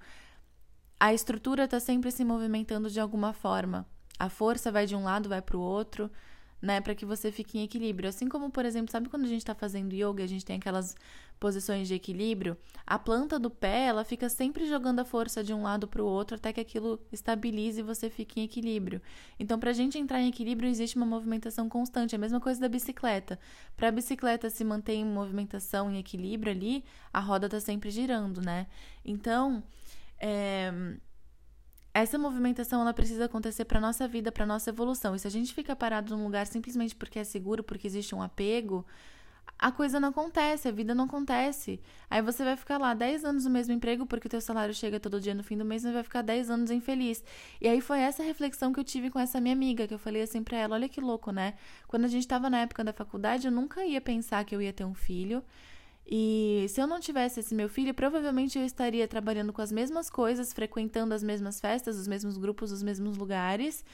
a 1.00 1.14
estrutura 1.14 1.66
tá 1.66 1.80
sempre 1.80 2.10
se 2.10 2.24
movimentando 2.24 2.90
de 2.90 3.00
alguma 3.00 3.32
forma. 3.32 3.86
A 4.18 4.28
força 4.28 4.70
vai 4.70 4.84
de 4.86 4.94
um 4.94 5.04
lado, 5.04 5.28
vai 5.28 5.40
para 5.40 5.56
o 5.56 5.60
outro 5.60 6.10
né, 6.62 6.80
para 6.80 6.94
que 6.94 7.04
você 7.04 7.32
fique 7.32 7.58
em 7.58 7.64
equilíbrio. 7.64 8.08
Assim 8.08 8.28
como, 8.28 8.48
por 8.50 8.64
exemplo, 8.64 8.92
sabe 8.92 9.08
quando 9.08 9.24
a 9.24 9.28
gente 9.28 9.40
está 9.40 9.54
fazendo 9.54 9.92
yoga, 9.92 10.22
a 10.22 10.28
gente 10.28 10.44
tem 10.44 10.56
aquelas 10.56 10.94
posições 11.42 11.88
de 11.88 11.94
equilíbrio, 11.94 12.56
a 12.86 13.00
planta 13.00 13.36
do 13.36 13.50
pé, 13.50 13.86
ela 13.86 14.04
fica 14.04 14.28
sempre 14.28 14.64
jogando 14.64 15.00
a 15.00 15.04
força 15.04 15.42
de 15.42 15.52
um 15.52 15.64
lado 15.64 15.88
para 15.88 16.00
o 16.00 16.06
outro 16.06 16.36
até 16.36 16.52
que 16.52 16.60
aquilo 16.60 17.00
estabilize 17.10 17.80
e 17.80 17.82
você 17.82 18.08
fique 18.08 18.40
em 18.40 18.44
equilíbrio. 18.44 19.02
Então, 19.40 19.58
para 19.58 19.70
a 19.70 19.72
gente 19.72 19.98
entrar 19.98 20.20
em 20.20 20.28
equilíbrio, 20.28 20.70
existe 20.70 20.96
uma 20.96 21.04
movimentação 21.04 21.68
constante. 21.68 22.14
É 22.14 22.16
a 22.16 22.20
mesma 22.20 22.40
coisa 22.40 22.60
da 22.60 22.68
bicicleta. 22.68 23.40
Para 23.76 23.88
a 23.88 23.90
bicicleta 23.90 24.48
se 24.50 24.62
manter 24.62 24.94
em 24.94 25.04
movimentação, 25.04 25.90
em 25.90 25.98
equilíbrio 25.98 26.52
ali, 26.52 26.84
a 27.12 27.18
roda 27.18 27.46
está 27.46 27.58
sempre 27.58 27.90
girando, 27.90 28.40
né? 28.40 28.68
Então, 29.04 29.64
é 30.20 30.72
essa 31.94 32.16
movimentação 32.16 32.80
ela 32.80 32.94
precisa 32.94 33.26
acontecer 33.26 33.66
para 33.66 33.78
nossa 33.78 34.08
vida, 34.08 34.32
para 34.32 34.46
nossa 34.46 34.70
evolução. 34.70 35.14
E 35.14 35.18
se 35.18 35.26
a 35.26 35.30
gente 35.30 35.52
fica 35.52 35.76
parado 35.76 36.16
num 36.16 36.24
lugar 36.24 36.46
simplesmente 36.46 36.94
porque 36.96 37.18
é 37.18 37.24
seguro, 37.24 37.62
porque 37.62 37.86
existe 37.86 38.14
um 38.14 38.22
apego, 38.22 38.86
a 39.62 39.70
coisa 39.70 40.00
não 40.00 40.08
acontece, 40.08 40.66
a 40.66 40.72
vida 40.72 40.92
não 40.92 41.04
acontece. 41.04 41.80
Aí 42.10 42.20
você 42.20 42.42
vai 42.42 42.56
ficar 42.56 42.78
lá 42.78 42.94
10 42.94 43.24
anos 43.24 43.44
no 43.44 43.50
mesmo 43.50 43.72
emprego 43.72 44.04
porque 44.04 44.26
o 44.26 44.30
teu 44.30 44.40
salário 44.40 44.74
chega 44.74 44.98
todo 44.98 45.20
dia 45.20 45.34
no 45.34 45.44
fim 45.44 45.56
do 45.56 45.64
mês 45.64 45.84
e 45.84 45.92
vai 45.92 46.02
ficar 46.02 46.20
10 46.22 46.50
anos 46.50 46.70
infeliz. 46.70 47.22
E 47.60 47.68
aí 47.68 47.80
foi 47.80 48.00
essa 48.00 48.24
reflexão 48.24 48.72
que 48.72 48.80
eu 48.80 48.84
tive 48.84 49.08
com 49.08 49.20
essa 49.20 49.40
minha 49.40 49.54
amiga, 49.54 49.86
que 49.86 49.94
eu 49.94 50.00
falei 50.00 50.22
assim 50.22 50.42
para 50.42 50.58
ela, 50.58 50.74
olha 50.74 50.88
que 50.88 51.00
louco, 51.00 51.30
né? 51.30 51.54
Quando 51.86 52.04
a 52.06 52.08
gente 52.08 52.26
tava 52.26 52.50
na 52.50 52.58
época 52.58 52.82
da 52.82 52.92
faculdade, 52.92 53.46
eu 53.46 53.52
nunca 53.52 53.84
ia 53.84 54.00
pensar 54.00 54.44
que 54.44 54.52
eu 54.54 54.60
ia 54.60 54.72
ter 54.72 54.84
um 54.84 54.94
filho. 54.94 55.44
E 56.04 56.66
se 56.68 56.80
eu 56.80 56.86
não 56.88 56.98
tivesse 56.98 57.38
esse 57.38 57.54
meu 57.54 57.68
filho, 57.68 57.94
provavelmente 57.94 58.58
eu 58.58 58.64
estaria 58.64 59.06
trabalhando 59.06 59.52
com 59.52 59.62
as 59.62 59.70
mesmas 59.70 60.10
coisas, 60.10 60.52
frequentando 60.52 61.14
as 61.14 61.22
mesmas 61.22 61.60
festas, 61.60 61.96
os 61.96 62.08
mesmos 62.08 62.36
grupos, 62.36 62.72
os 62.72 62.82
mesmos 62.82 63.16
lugares, 63.16 63.84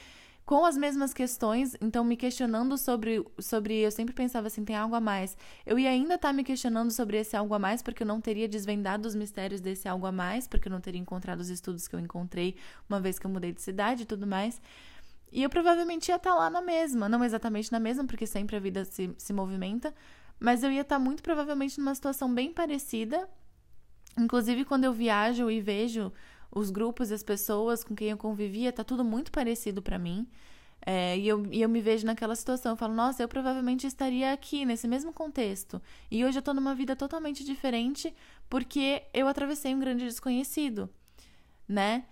com 0.48 0.64
as 0.64 0.78
mesmas 0.78 1.12
questões, 1.12 1.76
então 1.78 2.02
me 2.02 2.16
questionando 2.16 2.78
sobre 2.78 3.22
sobre, 3.38 3.80
eu 3.80 3.90
sempre 3.90 4.14
pensava 4.14 4.46
assim, 4.46 4.64
tem 4.64 4.74
algo 4.74 4.94
a 4.94 5.00
mais. 5.00 5.37
Eu 5.66 5.78
ia 5.78 5.90
ainda 5.90 6.14
estar 6.14 6.28
tá 6.28 6.32
me 6.32 6.42
questionando 6.42 6.90
sobre 6.90 7.18
esse 7.18 7.37
algo 7.37 7.52
a 7.52 7.58
mais, 7.58 7.82
porque 7.82 8.02
eu 8.02 8.06
não 8.06 8.18
teria 8.18 8.48
desvendado 8.48 9.06
os 9.06 9.14
mistérios 9.14 9.61
desse 9.61 9.87
algo 9.87 10.06
a 10.06 10.11
mais, 10.11 10.48
porque 10.48 10.66
eu 10.66 10.72
não 10.72 10.80
teria 10.80 10.98
encontrado 10.98 11.40
os 11.40 11.50
estudos 11.50 11.87
que 11.87 11.94
eu 11.94 12.00
encontrei 12.00 12.56
uma 12.88 12.98
vez 12.98 13.18
que 13.18 13.26
eu 13.26 13.30
mudei 13.30 13.52
de 13.52 13.61
cidade 13.61 14.04
e 14.04 14.06
tudo 14.06 14.26
mais. 14.26 14.58
E 15.30 15.42
eu 15.42 15.50
provavelmente 15.50 16.08
ia 16.08 16.16
estar 16.16 16.30
tá 16.30 16.37
lá 16.37 16.48
na 16.48 16.62
mesma, 16.62 17.11
não 17.11 17.22
exatamente 17.22 17.70
na 17.70 17.78
mesma, 17.78 18.06
porque 18.06 18.26
sempre 18.26 18.56
a 18.56 18.58
vida 18.58 18.87
se, 18.87 19.14
se 19.18 19.34
movimenta, 19.34 19.94
mas 20.40 20.62
eu 20.62 20.72
ia 20.72 20.80
estar 20.80 20.98
muito 20.98 21.22
provavelmente 21.22 21.78
numa 21.78 21.94
situação 21.94 22.34
bem 22.34 22.54
parecida. 22.54 23.28
Inclusive, 24.16 24.64
quando 24.64 24.84
eu 24.84 24.94
viajo 24.94 25.50
e 25.50 25.61
vejo 25.61 26.11
os 26.50 26.70
grupos 26.70 27.11
e 27.11 27.14
as 27.14 27.22
pessoas 27.22 27.84
com 27.84 27.94
quem 27.94 28.11
eu 28.11 28.16
convivia, 28.16 28.72
tá 28.72 28.82
tudo 28.82 29.04
muito 29.04 29.30
parecido 29.30 29.82
para 29.82 29.98
mim. 29.98 30.26
É, 30.84 31.18
e, 31.18 31.28
eu, 31.28 31.46
e 31.50 31.61
eu 31.61 31.68
me 31.68 31.80
vejo 31.80 32.06
naquela 32.06 32.34
situação. 32.34 32.72
Eu 32.72 32.76
falo, 32.76 32.94
nossa, 32.94 33.22
eu 33.22 33.28
provavelmente 33.28 33.87
estaria 33.87 34.32
aqui, 34.32 34.64
nesse 34.64 34.87
mesmo 34.88 35.12
contexto. 35.12 35.82
E 36.11 36.24
hoje 36.24 36.38
eu 36.38 36.42
tô 36.42 36.54
numa 36.54 36.74
vida 36.74 36.96
totalmente 36.96 37.44
diferente 37.44 38.14
porque 38.48 39.02
eu 39.12 39.28
atravessei 39.28 39.74
um 39.74 39.80
grande 39.80 40.04
desconhecido, 40.04 40.88
né? 41.68 42.04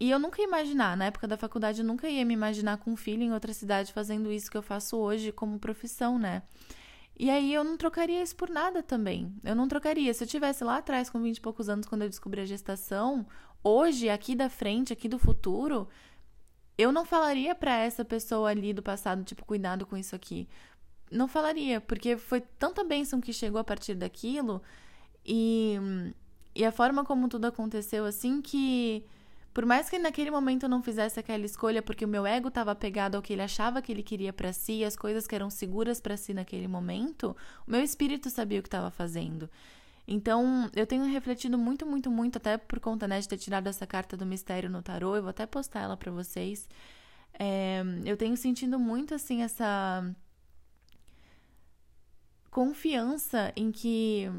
E 0.00 0.10
eu 0.10 0.18
nunca 0.18 0.40
ia 0.40 0.46
imaginar, 0.46 0.96
na 0.96 1.06
época 1.06 1.26
da 1.26 1.36
faculdade, 1.36 1.80
eu 1.80 1.86
nunca 1.86 2.08
ia 2.08 2.24
me 2.24 2.34
imaginar 2.34 2.76
com 2.78 2.92
um 2.92 2.96
filho 2.96 3.22
em 3.22 3.32
outra 3.32 3.52
cidade 3.52 3.92
fazendo 3.92 4.30
isso 4.30 4.50
que 4.50 4.56
eu 4.56 4.62
faço 4.62 4.96
hoje 4.96 5.32
como 5.32 5.58
profissão, 5.58 6.18
né? 6.18 6.42
E 7.18 7.30
aí 7.30 7.52
eu 7.52 7.64
não 7.64 7.76
trocaria 7.76 8.22
isso 8.22 8.36
por 8.36 8.48
nada 8.48 8.82
também. 8.82 9.34
Eu 9.42 9.54
não 9.56 9.66
trocaria. 9.66 10.14
Se 10.14 10.22
eu 10.22 10.28
tivesse 10.28 10.62
lá 10.62 10.76
atrás, 10.76 11.10
com 11.10 11.20
20 11.20 11.36
e 11.36 11.40
poucos 11.40 11.68
anos, 11.68 11.86
quando 11.86 12.02
eu 12.02 12.08
descobri 12.08 12.40
a 12.40 12.44
gestação, 12.44 13.26
hoje, 13.62 14.08
aqui 14.08 14.36
da 14.36 14.48
frente, 14.48 14.92
aqui 14.92 15.08
do 15.08 15.18
futuro, 15.18 15.88
eu 16.76 16.92
não 16.92 17.04
falaria 17.04 17.56
para 17.56 17.76
essa 17.76 18.04
pessoa 18.04 18.50
ali 18.50 18.72
do 18.72 18.82
passado, 18.82 19.24
tipo, 19.24 19.44
cuidado 19.44 19.84
com 19.84 19.96
isso 19.96 20.14
aqui. 20.14 20.48
Não 21.10 21.26
falaria, 21.26 21.80
porque 21.80 22.16
foi 22.16 22.40
tanta 22.40 22.84
bênção 22.84 23.20
que 23.20 23.32
chegou 23.32 23.60
a 23.60 23.64
partir 23.64 23.94
daquilo 23.96 24.62
e, 25.26 25.76
e 26.54 26.64
a 26.64 26.70
forma 26.70 27.04
como 27.04 27.28
tudo 27.28 27.46
aconteceu, 27.46 28.04
assim, 28.04 28.40
que 28.40 29.04
por 29.58 29.66
mais 29.66 29.90
que 29.90 29.98
naquele 29.98 30.30
momento 30.30 30.62
eu 30.62 30.68
não 30.68 30.80
fizesse 30.80 31.18
aquela 31.18 31.44
escolha 31.44 31.82
porque 31.82 32.04
o 32.04 32.08
meu 32.08 32.24
ego 32.24 32.46
estava 32.46 32.70
apegado 32.70 33.16
ao 33.16 33.20
que 33.20 33.32
ele 33.32 33.42
achava 33.42 33.82
que 33.82 33.90
ele 33.90 34.04
queria 34.04 34.32
para 34.32 34.52
si, 34.52 34.84
as 34.84 34.94
coisas 34.94 35.26
que 35.26 35.34
eram 35.34 35.50
seguras 35.50 36.00
para 36.00 36.16
si 36.16 36.32
naquele 36.32 36.68
momento, 36.68 37.36
o 37.66 37.70
meu 37.72 37.82
espírito 37.82 38.30
sabia 38.30 38.60
o 38.60 38.62
que 38.62 38.68
estava 38.68 38.88
fazendo. 38.88 39.50
Então, 40.06 40.70
eu 40.76 40.86
tenho 40.86 41.04
refletido 41.06 41.58
muito, 41.58 41.84
muito, 41.84 42.08
muito, 42.08 42.36
até 42.36 42.56
por 42.56 42.78
conta 42.78 43.08
né, 43.08 43.18
de 43.18 43.26
ter 43.26 43.36
tirado 43.36 43.66
essa 43.66 43.84
carta 43.84 44.16
do 44.16 44.24
mistério 44.24 44.70
no 44.70 44.80
tarô, 44.80 45.16
eu 45.16 45.22
vou 45.22 45.30
até 45.30 45.44
postar 45.44 45.80
ela 45.80 45.96
para 45.96 46.12
vocês. 46.12 46.68
É, 47.36 47.82
eu 48.04 48.16
tenho 48.16 48.36
sentido 48.36 48.78
muito, 48.78 49.12
assim, 49.12 49.42
essa 49.42 50.08
confiança 52.48 53.52
em 53.56 53.72
que 53.72 54.30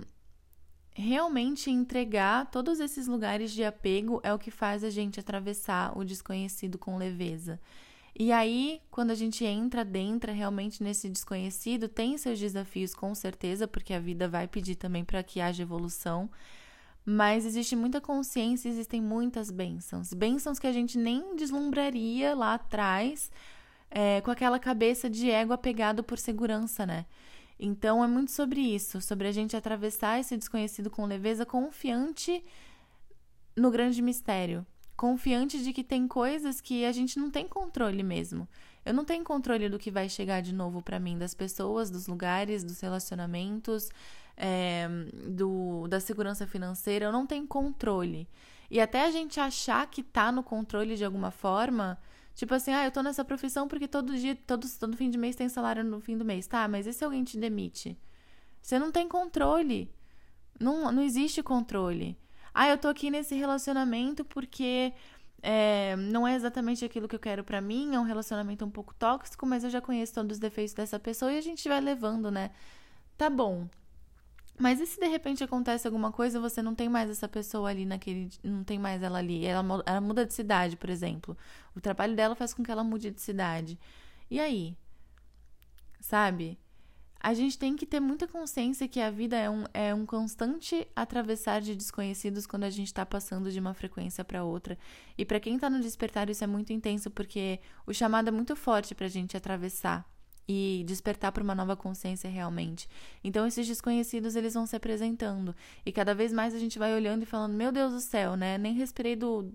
realmente 1.00 1.72
entregar 1.72 2.50
todos 2.52 2.80
esses 2.80 3.08
lugares 3.08 3.52
de 3.52 3.64
apego 3.64 4.20
é 4.24 4.34
o 4.34 4.40
que 4.40 4.52
faz 4.52 4.84
a 4.84 4.90
gente 4.90 5.20
atravessar 5.20 5.98
o 5.98 6.04
desconhecido 6.04 6.78
com 6.78 6.98
leveza. 6.98 7.60
E 8.18 8.34
aí, 8.34 8.82
quando 8.92 9.12
a 9.12 9.16
gente 9.16 9.46
entra 9.46 9.86
dentro 9.86 10.32
realmente 10.34 10.84
nesse 10.84 11.08
desconhecido, 11.10 11.88
tem 11.88 12.18
seus 12.18 12.38
desafios 12.38 12.94
com 12.94 13.16
certeza, 13.16 13.66
porque 13.68 13.94
a 13.94 14.00
vida 14.00 14.28
vai 14.28 14.46
pedir 14.46 14.76
também 14.76 15.06
para 15.06 15.24
que 15.24 15.40
haja 15.40 15.64
evolução. 15.64 16.30
Mas 17.06 17.46
existe 17.46 17.78
muita 17.78 18.02
consciência, 18.02 18.68
existem 18.68 19.02
muitas 19.02 19.50
bênçãos. 19.50 20.14
Bênçãos 20.14 20.60
que 20.60 20.68
a 20.68 20.74
gente 20.74 20.98
nem 20.98 21.36
deslumbraria 21.36 22.36
lá 22.36 22.56
atrás, 22.56 23.32
é, 23.90 24.20
com 24.22 24.32
aquela 24.32 24.60
cabeça 24.60 25.10
de 25.10 25.32
ego 25.32 25.54
apegado 25.54 26.04
por 26.04 26.18
segurança, 26.18 26.86
né? 26.86 27.06
Então 27.60 28.02
é 28.04 28.08
muito 28.08 28.32
sobre 28.32 28.62
isso, 28.62 29.02
sobre 29.02 29.28
a 29.28 29.32
gente 29.32 29.56
atravessar 29.56 30.20
esse 30.20 30.38
desconhecido 30.38 30.90
com 30.90 31.06
leveza, 31.06 31.46
confiante 31.46 32.44
no 33.56 33.70
grande 33.70 34.02
mistério, 34.02 34.66
confiante 34.96 35.62
de 35.62 35.74
que 35.74 35.84
tem 35.84 36.08
coisas 36.08 36.62
que 36.62 36.86
a 36.86 36.92
gente 36.94 37.20
não 37.20 37.30
tem 37.30 37.46
controle 37.46 38.02
mesmo. 38.02 38.48
Eu 38.86 38.94
não 38.94 39.04
tenho 39.04 39.26
controle 39.26 39.68
do 39.68 39.78
que 39.78 39.92
vai 39.92 40.08
chegar 40.08 40.42
de 40.42 40.54
novo 40.54 40.82
para 40.82 41.00
mim, 41.00 41.18
das 41.18 41.34
pessoas, 41.34 41.90
dos 41.90 42.08
lugares, 42.08 42.64
dos 42.64 42.80
relacionamentos, 42.80 43.90
é, 44.38 44.88
do, 45.30 45.86
da 45.90 46.00
segurança 46.00 46.48
financeira. 46.48 47.06
Eu 47.06 47.12
não 47.12 47.28
tenho 47.28 47.46
controle. 47.46 48.28
E 48.72 48.80
até 48.80 49.06
a 49.06 49.12
gente 49.12 49.40
achar 49.40 49.86
que 49.88 50.02
tá 50.02 50.32
no 50.32 50.44
controle 50.44 50.96
de 50.96 51.04
alguma 51.04 51.30
forma, 51.30 52.00
tipo 52.40 52.54
assim, 52.54 52.72
ah, 52.72 52.86
eu 52.86 52.92
tô 52.92 53.04
nessa 53.04 53.26
profissão 53.26 53.68
porque 53.68 53.86
todo 53.88 54.16
dia, 54.18 54.34
todo, 54.48 54.66
todo 54.80 54.96
fim 54.96 55.10
de 55.10 55.18
mês 55.18 55.36
tem 55.36 55.50
salário 55.50 55.84
no 55.84 56.00
fim 56.00 56.18
do 56.18 56.24
mês. 56.24 56.48
Tá, 56.48 56.68
mas 56.70 56.88
e 56.88 56.94
se 56.94 57.04
alguém 57.04 57.24
te 57.24 57.38
demite? 57.38 57.98
Você 58.62 58.80
não 58.80 58.92
tem 58.92 59.10
controle. 59.10 59.92
Não, 60.58 60.90
não 60.90 61.04
existe 61.04 61.44
controle. 61.44 62.18
Ah, 62.54 62.70
eu 62.70 62.78
tô 62.78 62.88
aqui 62.88 63.12
nesse 63.12 63.36
relacionamento 63.36 64.24
porque 64.24 64.94
é, 65.42 65.98
não 65.98 66.26
é 66.26 66.34
exatamente 66.36 66.86
aquilo 66.86 67.10
que 67.10 67.16
eu 67.16 67.20
quero 67.20 67.44
para 67.44 67.60
mim, 67.60 67.94
é 67.94 68.00
um 68.00 68.04
relacionamento 68.04 68.64
um 68.66 68.72
pouco 68.72 68.94
tóxico, 68.96 69.46
mas 69.46 69.66
eu 69.66 69.70
já 69.70 69.82
conheço 69.82 70.14
todos 70.14 70.38
os 70.38 70.40
defeitos 70.40 70.74
dessa 70.74 70.98
pessoa 70.98 71.34
e 71.34 71.38
a 71.38 71.42
gente 71.42 71.68
vai 71.68 71.82
levando, 71.82 72.32
né? 72.32 72.52
Tá 73.18 73.30
bom. 73.30 73.68
Mas 74.60 74.82
e 74.82 74.86
se 74.86 75.00
de 75.00 75.08
repente 75.08 75.42
acontece 75.42 75.88
alguma 75.88 76.12
coisa, 76.12 76.38
você 76.38 76.62
não 76.62 76.76
tem 76.76 76.90
mais 76.90 77.10
essa 77.10 77.30
pessoa 77.30 77.70
ali 77.70 77.86
naquele. 77.86 78.30
Não 78.44 78.62
tem 78.62 78.78
mais 78.78 79.02
ela 79.02 79.20
ali. 79.20 79.46
Ela, 79.46 79.64
ela 79.86 80.02
muda 80.02 80.26
de 80.26 80.34
cidade, 80.34 80.76
por 80.76 80.90
exemplo. 80.90 81.38
O 81.74 81.80
trabalho 81.80 82.14
dela 82.14 82.36
faz 82.36 82.54
com 82.54 82.62
que 82.62 82.70
ela 82.70 82.84
mude 82.84 83.10
de 83.10 83.22
cidade. 83.22 83.80
E 84.30 84.38
aí? 84.38 84.76
Sabe? 86.02 86.60
A 87.22 87.34
gente 87.34 87.58
tem 87.58 87.76
que 87.76 87.86
ter 87.86 88.02
muita 88.02 88.28
consciência 88.28 88.88
que 88.88 89.00
a 89.00 89.10
vida 89.10 89.38
é 89.38 89.50
um, 89.50 89.64
é 89.74 89.94
um 89.94 90.06
constante 90.06 90.86
atravessar 90.94 91.62
de 91.62 91.76
desconhecidos 91.76 92.46
quando 92.46 92.66
a 92.66 92.70
gente 92.70 92.88
está 92.88 93.06
passando 93.06 93.52
de 93.52 93.60
uma 93.60 93.74
frequência 93.74 94.26
para 94.26 94.44
outra. 94.44 94.78
E 95.18 95.26
para 95.26 95.40
quem 95.40 95.56
está 95.56 95.70
no 95.70 95.80
despertar, 95.80 96.30
isso 96.30 96.44
é 96.44 96.48
muito 96.48 96.74
intenso, 96.74 97.10
porque 97.10 97.60
o 97.86 97.94
chamado 97.94 98.28
é 98.28 98.32
muito 98.32 98.56
forte 98.58 98.94
para 98.94 99.06
a 99.06 99.10
gente 99.10 99.36
atravessar 99.38 100.06
e 100.52 100.84
despertar 100.88 101.32
para 101.32 101.44
uma 101.44 101.54
nova 101.54 101.76
consciência 101.76 102.28
realmente. 102.28 102.90
Então 103.24 103.46
esses 103.46 103.68
desconhecidos 103.68 104.36
eles 104.36 104.56
vão 104.56 104.66
se 104.66 104.76
apresentando 104.76 105.56
e 105.86 105.92
cada 105.92 106.16
vez 106.16 106.34
mais 106.34 106.56
a 106.56 106.60
gente 106.60 106.80
vai 106.80 106.92
olhando 106.96 107.22
e 107.22 107.26
falando: 107.28 107.54
"Meu 107.54 107.72
Deus 107.72 107.94
do 107.94 108.02
céu, 108.02 108.36
né? 108.36 108.58
Nem 108.58 108.74
respirei 108.74 109.16
do 109.16 109.52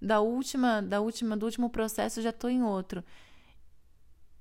da 0.00 0.20
última, 0.20 0.80
da 0.82 1.00
última, 1.00 1.36
do 1.36 1.46
último 1.46 1.68
processo, 1.68 2.22
já 2.22 2.32
tô 2.32 2.48
em 2.48 2.62
outro". 2.62 3.02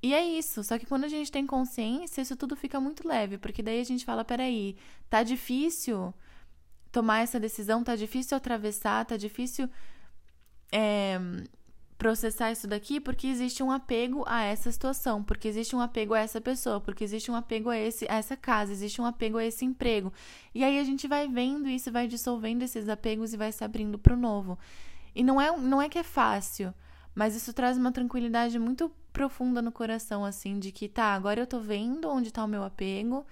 E 0.04 0.14
é 0.14 0.24
isso, 0.24 0.64
só 0.64 0.78
que 0.78 0.86
quando 0.86 1.06
a 1.06 1.08
gente 1.08 1.32
tem 1.32 1.48
consciência, 1.48 2.22
isso 2.22 2.36
tudo 2.36 2.56
fica 2.56 2.80
muito 2.80 3.08
leve, 3.08 3.40
porque 3.40 3.64
daí 3.64 3.80
a 3.82 3.84
gente 3.84 4.06
fala: 4.06 4.24
peraí, 4.24 4.78
tá 5.10 5.24
difícil 5.24 6.14
tomar 6.92 7.22
essa 7.24 7.40
decisão, 7.40 7.84
tá 7.84 7.96
difícil 7.96 8.38
atravessar, 8.38 9.06
tá 9.06 9.18
difícil 9.18 9.68
é, 10.72 11.20
processar 11.98 12.52
isso 12.52 12.68
daqui 12.68 13.00
porque 13.00 13.28
existe 13.28 13.64
um 13.64 13.72
apego 13.72 14.24
a 14.28 14.42
essa 14.44 14.72
situação, 14.72 15.24
porque 15.24 15.48
existe 15.48 15.76
um 15.76 15.82
apego 15.82 16.14
a 16.14 16.20
essa 16.20 16.42
pessoa, 16.42 16.80
porque 16.82 17.04
existe 17.04 17.32
um 17.32 17.36
apego 17.36 17.70
a, 17.70 17.78
esse, 17.78 18.06
a 18.10 18.16
essa 18.16 18.36
casa, 18.36 18.72
existe 18.72 19.02
um 19.02 19.06
apego 19.06 19.38
a 19.38 19.46
esse 19.46 19.64
emprego. 19.64 20.12
E 20.54 20.64
aí 20.64 20.80
a 20.80 20.84
gente 20.84 21.08
vai 21.08 21.28
vendo 21.28 21.68
isso, 21.68 21.92
vai 21.92 22.08
dissolvendo 22.08 22.64
esses 22.64 22.90
apegos 22.90 23.34
e 23.34 23.38
vai 23.38 23.52
se 23.52 23.64
abrindo 23.64 23.98
para 23.98 24.14
o 24.14 24.18
novo. 24.18 24.58
E 25.16 25.24
não 25.24 25.40
é, 25.40 25.56
não 25.58 25.82
é 25.82 25.88
que 25.88 25.98
é 25.98 26.04
fácil, 26.04 26.74
mas 27.14 27.36
isso 27.36 27.54
traz 27.54 27.78
uma 27.78 27.92
tranquilidade 27.92 28.60
muito 28.60 28.92
profunda 29.14 29.62
no 29.62 29.72
coração, 29.72 30.26
assim, 30.26 30.60
de 30.60 30.74
que 30.74 30.90
tá, 30.90 31.14
agora 31.14 31.40
eu 31.40 31.48
tô 31.48 31.60
vendo 31.60 32.10
onde 32.10 32.32
tá 32.32 32.44
o 32.44 32.48
meu 32.48 32.64
apego, 32.64 33.26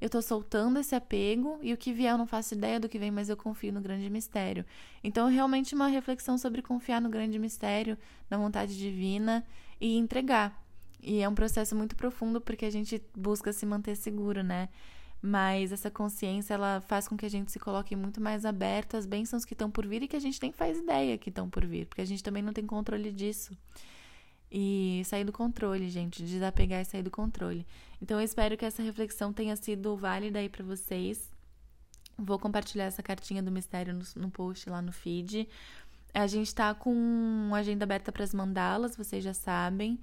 eu 0.00 0.10
tô 0.10 0.20
soltando 0.20 0.78
esse 0.78 0.94
apego 0.94 1.58
e 1.62 1.72
o 1.72 1.76
que 1.76 1.92
vier 1.92 2.12
eu 2.12 2.18
não 2.18 2.26
faço 2.26 2.54
ideia 2.54 2.78
do 2.78 2.88
que 2.88 2.98
vem, 2.98 3.10
mas 3.10 3.28
eu 3.28 3.36
confio 3.36 3.72
no 3.72 3.80
grande 3.80 4.10
mistério. 4.10 4.64
Então, 5.02 5.28
realmente 5.28 5.74
uma 5.74 5.86
reflexão 5.86 6.36
sobre 6.36 6.60
confiar 6.60 7.00
no 7.00 7.08
grande 7.08 7.38
mistério, 7.38 7.96
na 8.28 8.36
vontade 8.36 8.76
divina 8.76 9.44
e 9.80 9.96
entregar. 9.96 10.62
E 11.02 11.20
é 11.22 11.28
um 11.28 11.34
processo 11.34 11.74
muito 11.74 11.96
profundo 11.96 12.40
porque 12.40 12.66
a 12.66 12.70
gente 12.70 13.02
busca 13.16 13.52
se 13.52 13.64
manter 13.64 13.96
seguro, 13.96 14.42
né? 14.42 14.68
Mas 15.22 15.72
essa 15.72 15.90
consciência, 15.90 16.54
ela 16.54 16.80
faz 16.82 17.08
com 17.08 17.16
que 17.16 17.24
a 17.24 17.30
gente 17.30 17.50
se 17.50 17.58
coloque 17.58 17.96
muito 17.96 18.20
mais 18.20 18.44
aberto 18.44 18.96
às 18.96 19.06
bênçãos 19.06 19.44
que 19.44 19.54
estão 19.54 19.70
por 19.70 19.86
vir 19.86 20.02
e 20.02 20.08
que 20.08 20.16
a 20.16 20.20
gente 20.20 20.40
nem 20.42 20.52
faz 20.52 20.78
ideia 20.78 21.16
que 21.16 21.30
estão 21.30 21.48
por 21.48 21.64
vir, 21.64 21.86
porque 21.86 22.02
a 22.02 22.04
gente 22.04 22.22
também 22.22 22.42
não 22.42 22.52
tem 22.52 22.66
controle 22.66 23.10
disso 23.10 23.56
e 24.50 25.02
sair 25.04 25.24
do 25.24 25.32
controle, 25.32 25.88
gente, 25.88 26.22
desapegar 26.22 26.80
e 26.80 26.84
sair 26.84 27.02
do 27.02 27.10
controle. 27.10 27.66
Então 28.00 28.18
eu 28.18 28.24
espero 28.24 28.56
que 28.56 28.64
essa 28.64 28.82
reflexão 28.82 29.32
tenha 29.32 29.56
sido 29.56 29.96
válida 29.96 30.38
aí 30.38 30.48
para 30.48 30.64
vocês. 30.64 31.30
Vou 32.18 32.38
compartilhar 32.38 32.84
essa 32.84 33.02
cartinha 33.02 33.42
do 33.42 33.50
mistério 33.50 33.92
no, 33.92 34.04
no 34.22 34.30
post 34.30 34.68
lá 34.70 34.80
no 34.80 34.92
feed. 34.92 35.48
A 36.14 36.26
gente 36.26 36.54
tá 36.54 36.72
com 36.74 37.50
agenda 37.54 37.84
aberta 37.84 38.10
para 38.10 38.24
as 38.24 38.32
mandalas, 38.32 38.96
vocês 38.96 39.22
já 39.22 39.34
sabem. 39.34 39.98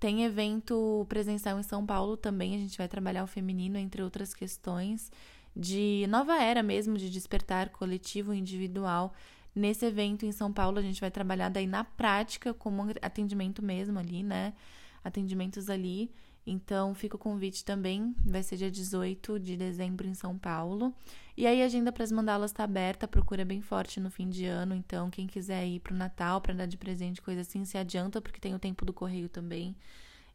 Tem 0.00 0.24
evento 0.24 1.06
presencial 1.08 1.60
em 1.60 1.62
São 1.62 1.86
Paulo 1.86 2.16
também, 2.16 2.56
a 2.56 2.58
gente 2.58 2.76
vai 2.76 2.88
trabalhar 2.88 3.22
o 3.22 3.28
feminino, 3.28 3.78
entre 3.78 4.02
outras 4.02 4.34
questões, 4.34 5.12
de 5.54 6.04
nova 6.08 6.42
era 6.42 6.60
mesmo, 6.60 6.98
de 6.98 7.08
despertar 7.08 7.68
coletivo, 7.68 8.34
individual. 8.34 9.14
Nesse 9.54 9.84
evento 9.84 10.24
em 10.24 10.32
São 10.32 10.52
Paulo, 10.52 10.78
a 10.78 10.82
gente 10.82 11.00
vai 11.00 11.10
trabalhar 11.10 11.50
daí 11.50 11.66
na 11.66 11.84
prática, 11.84 12.54
como 12.54 12.84
atendimento 13.02 13.62
mesmo 13.62 13.98
ali, 13.98 14.22
né? 14.22 14.54
Atendimentos 15.04 15.68
ali. 15.68 16.10
Então, 16.46 16.94
fica 16.94 17.16
o 17.16 17.18
convite 17.18 17.64
também. 17.64 18.14
Vai 18.24 18.42
ser 18.42 18.56
dia 18.56 18.70
18 18.70 19.38
de 19.38 19.56
dezembro 19.56 20.08
em 20.08 20.14
São 20.14 20.38
Paulo. 20.38 20.94
E 21.36 21.46
aí, 21.46 21.62
a 21.62 21.66
agenda 21.66 21.92
para 21.92 22.02
as 22.02 22.10
mandalas 22.10 22.50
está 22.50 22.64
aberta, 22.64 23.04
a 23.04 23.08
procura 23.08 23.42
é 23.42 23.44
bem 23.44 23.60
forte 23.60 24.00
no 24.00 24.10
fim 24.10 24.28
de 24.28 24.46
ano. 24.46 24.74
Então, 24.74 25.10
quem 25.10 25.26
quiser 25.26 25.66
ir 25.66 25.80
para 25.80 25.94
o 25.94 25.96
Natal, 25.96 26.40
para 26.40 26.54
dar 26.54 26.66
de 26.66 26.78
presente, 26.78 27.20
coisa 27.20 27.42
assim, 27.42 27.64
se 27.64 27.76
adianta, 27.76 28.20
porque 28.20 28.40
tem 28.40 28.54
o 28.54 28.58
tempo 28.58 28.84
do 28.86 28.92
correio 28.92 29.28
também. 29.28 29.76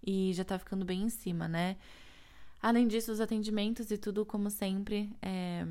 E 0.06 0.32
já 0.34 0.44
está 0.44 0.60
ficando 0.60 0.86
bem 0.86 1.04
em 1.04 1.10
cima, 1.10 1.48
né? 1.48 1.76
Além 2.62 2.88
disso, 2.88 3.12
os 3.12 3.20
atendimentos 3.20 3.90
e 3.92 3.98
tudo, 3.98 4.26
como 4.26 4.50
sempre, 4.50 5.12
é, 5.22 5.66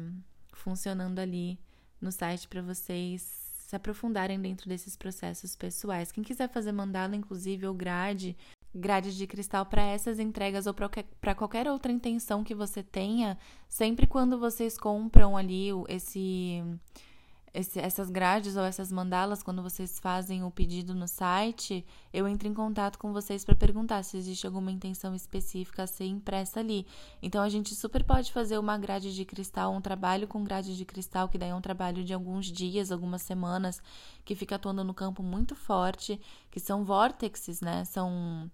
funcionando 0.53 1.19
ali 1.19 1.59
no 2.01 2.13
site 2.13 2.49
para 2.49 2.63
vocês 2.63 3.47
se 3.67 3.75
aprofundarem 3.75 4.41
dentro 4.41 4.69
desses 4.69 4.97
processos 4.97 5.57
pessoais. 5.57 6.13
Quem 6.13 6.23
quiser 6.23 6.49
fazer 6.49 6.71
mandala, 6.71 7.17
inclusive, 7.17 7.67
ou 7.67 7.75
grade, 7.75 8.37
grade 8.73 9.17
de 9.17 9.27
cristal 9.27 9.67
para 9.67 9.83
essas 9.83 10.21
entregas 10.21 10.67
ou 10.67 10.75
para 10.75 11.35
qualquer 11.35 11.69
outra 11.69 11.91
intenção 11.91 12.45
que 12.45 12.55
você 12.55 12.83
tenha, 12.83 13.37
sempre 13.69 14.07
quando 14.07 14.39
vocês 14.39 14.79
compram 14.79 15.37
ali 15.37 15.69
esse 15.89 16.63
esse, 17.57 17.81
essas 17.81 18.11
grades 18.11 18.55
ou 18.55 18.63
essas 18.63 18.93
mandalas, 18.93 19.43
quando 19.43 19.63
vocês 19.63 19.99
fazem 19.99 20.45
o 20.45 20.51
pedido 20.51 20.95
no 20.95 21.09
site, 21.09 21.87
eu 22.13 22.29
entro 22.29 22.47
em 22.47 22.53
contato 22.53 22.99
com 22.99 23.15
vocês 23.15 23.47
para 23.47 23.55
perguntar 23.55 24.03
se 24.03 24.19
existe 24.19 24.47
alguma 24.47 24.71
intenção 24.71 25.15
específica 25.15 25.85
a 25.85 25.87
ser 25.87 26.05
impressa 26.05 26.61
ali. 26.61 26.87
Então 27.23 27.43
a 27.43 27.49
gente 27.49 27.75
super 27.75 28.05
pode 28.05 28.31
fazer 28.31 28.59
uma 28.59 28.77
grade 28.77 29.15
de 29.15 29.25
cristal, 29.25 29.73
um 29.73 29.81
trabalho 29.81 30.29
com 30.29 30.45
grade 30.45 30.77
de 30.77 30.85
cristal, 30.85 31.31
que 31.31 31.39
daí 31.39 31.49
é 31.49 31.55
um 31.55 31.63
trabalho 31.63 32.05
de 32.05 32.13
alguns 32.13 32.45
dias, 32.45 32.93
algumas 32.93 33.23
semanas, 33.23 33.81
que 34.23 34.35
fica 34.35 34.57
atuando 34.57 34.85
no 34.85 34.93
campo 34.93 35.23
muito 35.23 35.55
forte, 35.55 36.21
que 36.51 36.61
são 36.61 36.85
vórtices, 36.85 37.63
né? 37.63 37.87
São 37.87 38.51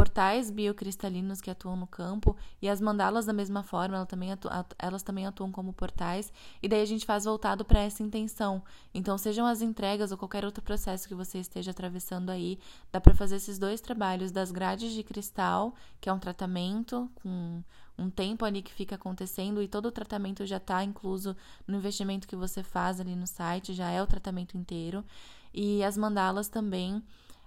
portais 0.00 0.50
biocristalinos 0.50 1.42
que 1.42 1.50
atuam 1.50 1.76
no 1.76 1.86
campo 1.86 2.34
e 2.62 2.70
as 2.70 2.80
mandalas 2.80 3.26
da 3.26 3.34
mesma 3.34 3.62
forma, 3.62 3.96
elas 3.96 4.08
também, 4.08 4.32
atuam, 4.32 4.64
elas 4.78 5.02
também 5.02 5.26
atuam 5.26 5.52
como 5.52 5.74
portais 5.74 6.32
e 6.62 6.68
daí 6.68 6.80
a 6.80 6.86
gente 6.86 7.04
faz 7.04 7.26
voltado 7.26 7.66
para 7.66 7.80
essa 7.80 8.02
intenção. 8.02 8.62
Então, 8.94 9.18
sejam 9.18 9.44
as 9.44 9.60
entregas 9.60 10.10
ou 10.10 10.16
qualquer 10.16 10.42
outro 10.42 10.62
processo 10.62 11.06
que 11.06 11.14
você 11.14 11.38
esteja 11.38 11.72
atravessando 11.72 12.30
aí, 12.30 12.58
dá 12.90 12.98
para 12.98 13.14
fazer 13.14 13.36
esses 13.36 13.58
dois 13.58 13.82
trabalhos 13.82 14.32
das 14.32 14.50
grades 14.50 14.90
de 14.92 15.02
cristal, 15.02 15.74
que 16.00 16.08
é 16.08 16.12
um 16.14 16.18
tratamento 16.18 17.10
com 17.16 17.62
um 17.98 18.08
tempo 18.08 18.46
ali 18.46 18.62
que 18.62 18.72
fica 18.72 18.94
acontecendo 18.94 19.60
e 19.60 19.68
todo 19.68 19.84
o 19.84 19.92
tratamento 19.92 20.46
já 20.46 20.56
está 20.56 20.82
incluso 20.82 21.36
no 21.66 21.76
investimento 21.76 22.26
que 22.26 22.34
você 22.34 22.62
faz 22.62 23.00
ali 23.00 23.14
no 23.14 23.26
site, 23.26 23.74
já 23.74 23.90
é 23.90 24.02
o 24.02 24.06
tratamento 24.06 24.56
inteiro. 24.56 25.04
E 25.52 25.84
as 25.84 25.98
mandalas 25.98 26.48
também 26.48 27.02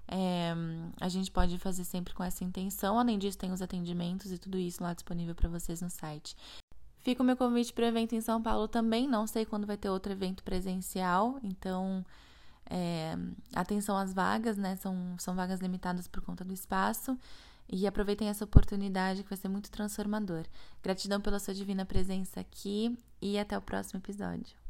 é, 0.08 0.54
a 1.00 1.10
gente 1.10 1.32
pode 1.32 1.58
fazer 1.58 1.84
sempre 1.84 2.14
com 2.14 2.24
essa 2.24 2.44
intenção. 2.44 3.00
Além 3.00 3.18
disso, 3.18 3.38
tem 3.38 3.52
os 3.52 3.62
atendimentos 3.62 4.32
e 4.32 4.38
tudo 4.38 4.58
isso 4.58 4.84
lá 4.84 4.94
disponível 4.94 5.36
para 5.36 5.50
vocês 5.50 5.82
no 5.82 5.90
site. 5.90 6.36
Fica 7.00 7.22
o 7.22 7.26
meu 7.26 7.36
convite 7.36 7.74
para 7.74 7.84
o 7.84 7.88
evento 7.88 8.16
em 8.16 8.22
São 8.22 8.42
Paulo 8.42 8.68
também. 8.68 9.08
Não 9.08 9.28
sei 9.28 9.46
quando 9.46 9.68
vai 9.68 9.78
ter 9.78 9.90
outro 9.90 10.12
evento 10.12 10.44
presencial, 10.44 11.38
então 11.44 12.06
é, 12.70 13.18
atenção 13.54 13.98
às 13.98 14.14
vagas, 14.14 14.58
né? 14.58 14.76
São, 14.78 15.16
são 15.20 15.36
vagas 15.36 15.60
limitadas 15.60 16.08
por 16.08 16.22
conta 16.22 16.46
do 16.46 16.54
espaço. 16.54 17.18
E 17.70 17.88
aproveitem 17.88 18.30
essa 18.30 18.46
oportunidade 18.46 19.24
que 19.24 19.30
vai 19.30 19.38
ser 19.38 19.48
muito 19.48 19.72
transformador. 19.72 20.46
Gratidão 20.82 21.20
pela 21.20 21.40
sua 21.40 21.54
divina 21.54 21.86
presença 21.86 22.40
aqui 22.40 22.98
e 23.22 23.40
até 23.40 23.58
o 23.58 23.62
próximo 23.62 24.00
episódio. 24.00 24.63